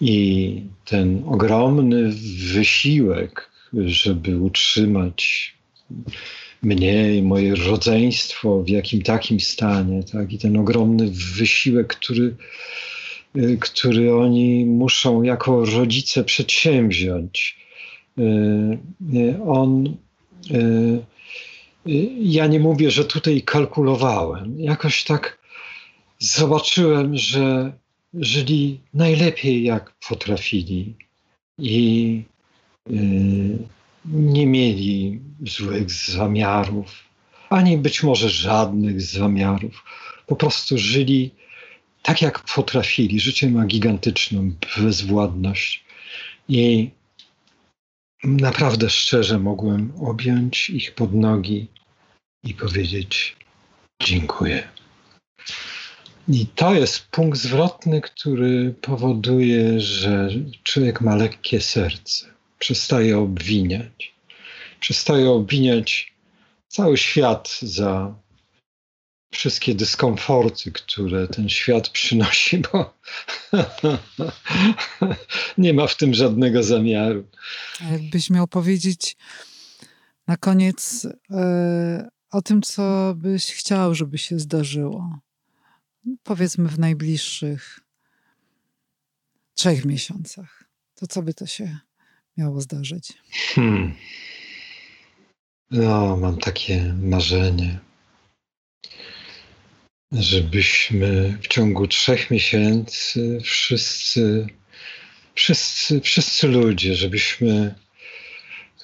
I 0.01 0.61
ten 0.85 1.23
ogromny 1.27 2.11
wysiłek, 2.53 3.51
żeby 3.73 4.39
utrzymać 4.39 5.53
mnie 6.61 7.15
i 7.15 7.21
moje 7.21 7.55
rodzeństwo 7.55 8.63
w 8.63 8.69
jakim 8.69 9.01
takim 9.01 9.39
stanie, 9.39 10.03
tak? 10.03 10.33
i 10.33 10.37
ten 10.37 10.57
ogromny 10.57 11.11
wysiłek, 11.35 11.87
który, 11.87 12.35
który 13.59 14.15
oni 14.15 14.65
muszą 14.65 15.23
jako 15.23 15.65
rodzice 15.65 16.23
przedsięwziąć. 16.23 17.63
On 19.45 19.85
Y, 19.85 19.97
y, 19.97 20.02
ja 22.19 22.47
nie 22.47 22.59
mówię, 22.59 22.91
że 22.91 23.05
tutaj 23.05 23.41
kalkulowałem. 23.41 24.59
Jakoś 24.59 25.03
tak 25.03 25.39
zobaczyłem, 26.19 27.17
że 27.17 27.73
żyli 28.13 28.79
najlepiej 28.93 29.63
jak 29.63 29.93
potrafili 30.09 30.95
i 31.57 32.21
y, 32.89 33.57
nie 34.05 34.47
mieli 34.47 35.19
złych 35.47 35.91
zamiarów, 35.91 37.03
ani 37.49 37.77
być 37.77 38.03
może 38.03 38.29
żadnych 38.29 39.01
zamiarów. 39.01 39.83
Po 40.27 40.35
prostu 40.35 40.77
żyli 40.77 41.31
tak, 42.01 42.21
jak 42.21 42.39
potrafili. 42.39 43.19
Życie 43.19 43.49
ma 43.49 43.65
gigantyczną 43.65 44.51
bezwładność. 44.77 45.83
I 46.49 46.89
naprawdę 48.23 48.89
szczerze 48.89 49.39
mogłem 49.39 49.93
objąć 50.01 50.69
ich 50.69 50.95
pod 50.95 51.13
nogi 51.13 51.67
i 52.43 52.53
powiedzieć 52.53 53.35
dziękuję. 54.03 54.67
I 56.27 56.45
to 56.47 56.73
jest 56.73 57.07
punkt 57.07 57.39
zwrotny, 57.39 58.01
który 58.01 58.75
powoduje, 58.81 59.79
że 59.81 60.29
człowiek 60.63 61.01
ma 61.01 61.15
lekkie 61.15 61.61
serce, 61.61 62.25
przestaje 62.59 63.17
obwiniać, 63.17 64.13
przestaje 64.79 65.29
obwiniać 65.29 66.13
cały 66.67 66.97
świat 66.97 67.59
za 67.61 68.15
wszystkie 69.33 69.75
dyskomforty, 69.75 70.71
które 70.71 71.27
ten 71.27 71.49
świat 71.49 71.89
przynosi, 71.89 72.57
bo 72.57 72.97
nie 75.57 75.73
ma 75.73 75.87
w 75.87 75.97
tym 75.97 76.13
żadnego 76.13 76.63
zamiaru. 76.63 77.23
Jakbyś 77.91 78.29
miał 78.29 78.47
powiedzieć 78.47 79.17
na 80.27 80.37
koniec 80.37 81.07
e, 81.31 82.09
o 82.31 82.41
tym, 82.41 82.61
co 82.61 83.13
byś 83.17 83.51
chciał, 83.51 83.95
żeby 83.95 84.17
się 84.17 84.39
zdarzyło. 84.39 85.19
Powiedzmy 86.23 86.69
w 86.69 86.79
najbliższych 86.79 87.79
trzech 89.53 89.85
miesiącach. 89.85 90.63
To 90.95 91.07
co 91.07 91.21
by 91.21 91.33
to 91.33 91.47
się 91.47 91.77
miało 92.37 92.61
zdarzyć? 92.61 93.13
Hmm. 93.55 93.93
No, 95.71 96.17
mam 96.17 96.37
takie 96.37 96.95
marzenie 97.01 97.79
żebyśmy 100.13 101.37
w 101.41 101.47
ciągu 101.47 101.87
trzech 101.87 102.31
miesięcy 102.31 103.39
wszyscy, 103.43 104.47
wszyscy, 105.35 106.01
wszyscy 106.01 106.47
ludzie, 106.47 106.95
żebyśmy 106.95 107.75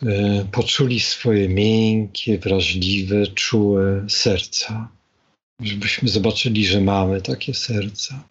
e, 0.04 0.46
poczuli 0.52 1.00
swoje 1.00 1.50
miękkie, 1.50 2.38
wrażliwe, 2.38 3.28
czułe 3.28 4.06
serca. 4.10 4.90
Żebyśmy 5.62 6.10
zobaczyli, 6.10 6.66
że 6.66 6.82
mamy 6.82 7.22
takie 7.22 7.54
serca. 7.54 8.24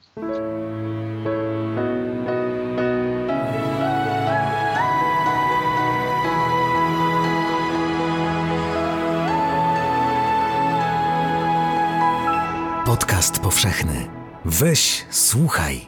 Podcast 13.18 13.38
powszechny. 13.38 14.08
Weź, 14.44 15.06
słuchaj. 15.10 15.86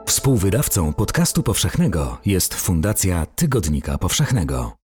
Współwydawcą 0.05 0.93
podcastu 0.93 1.43
powszechnego 1.43 2.17
jest 2.25 2.53
Fundacja 2.53 3.25
Tygodnika 3.25 3.97
Powszechnego. 3.97 4.84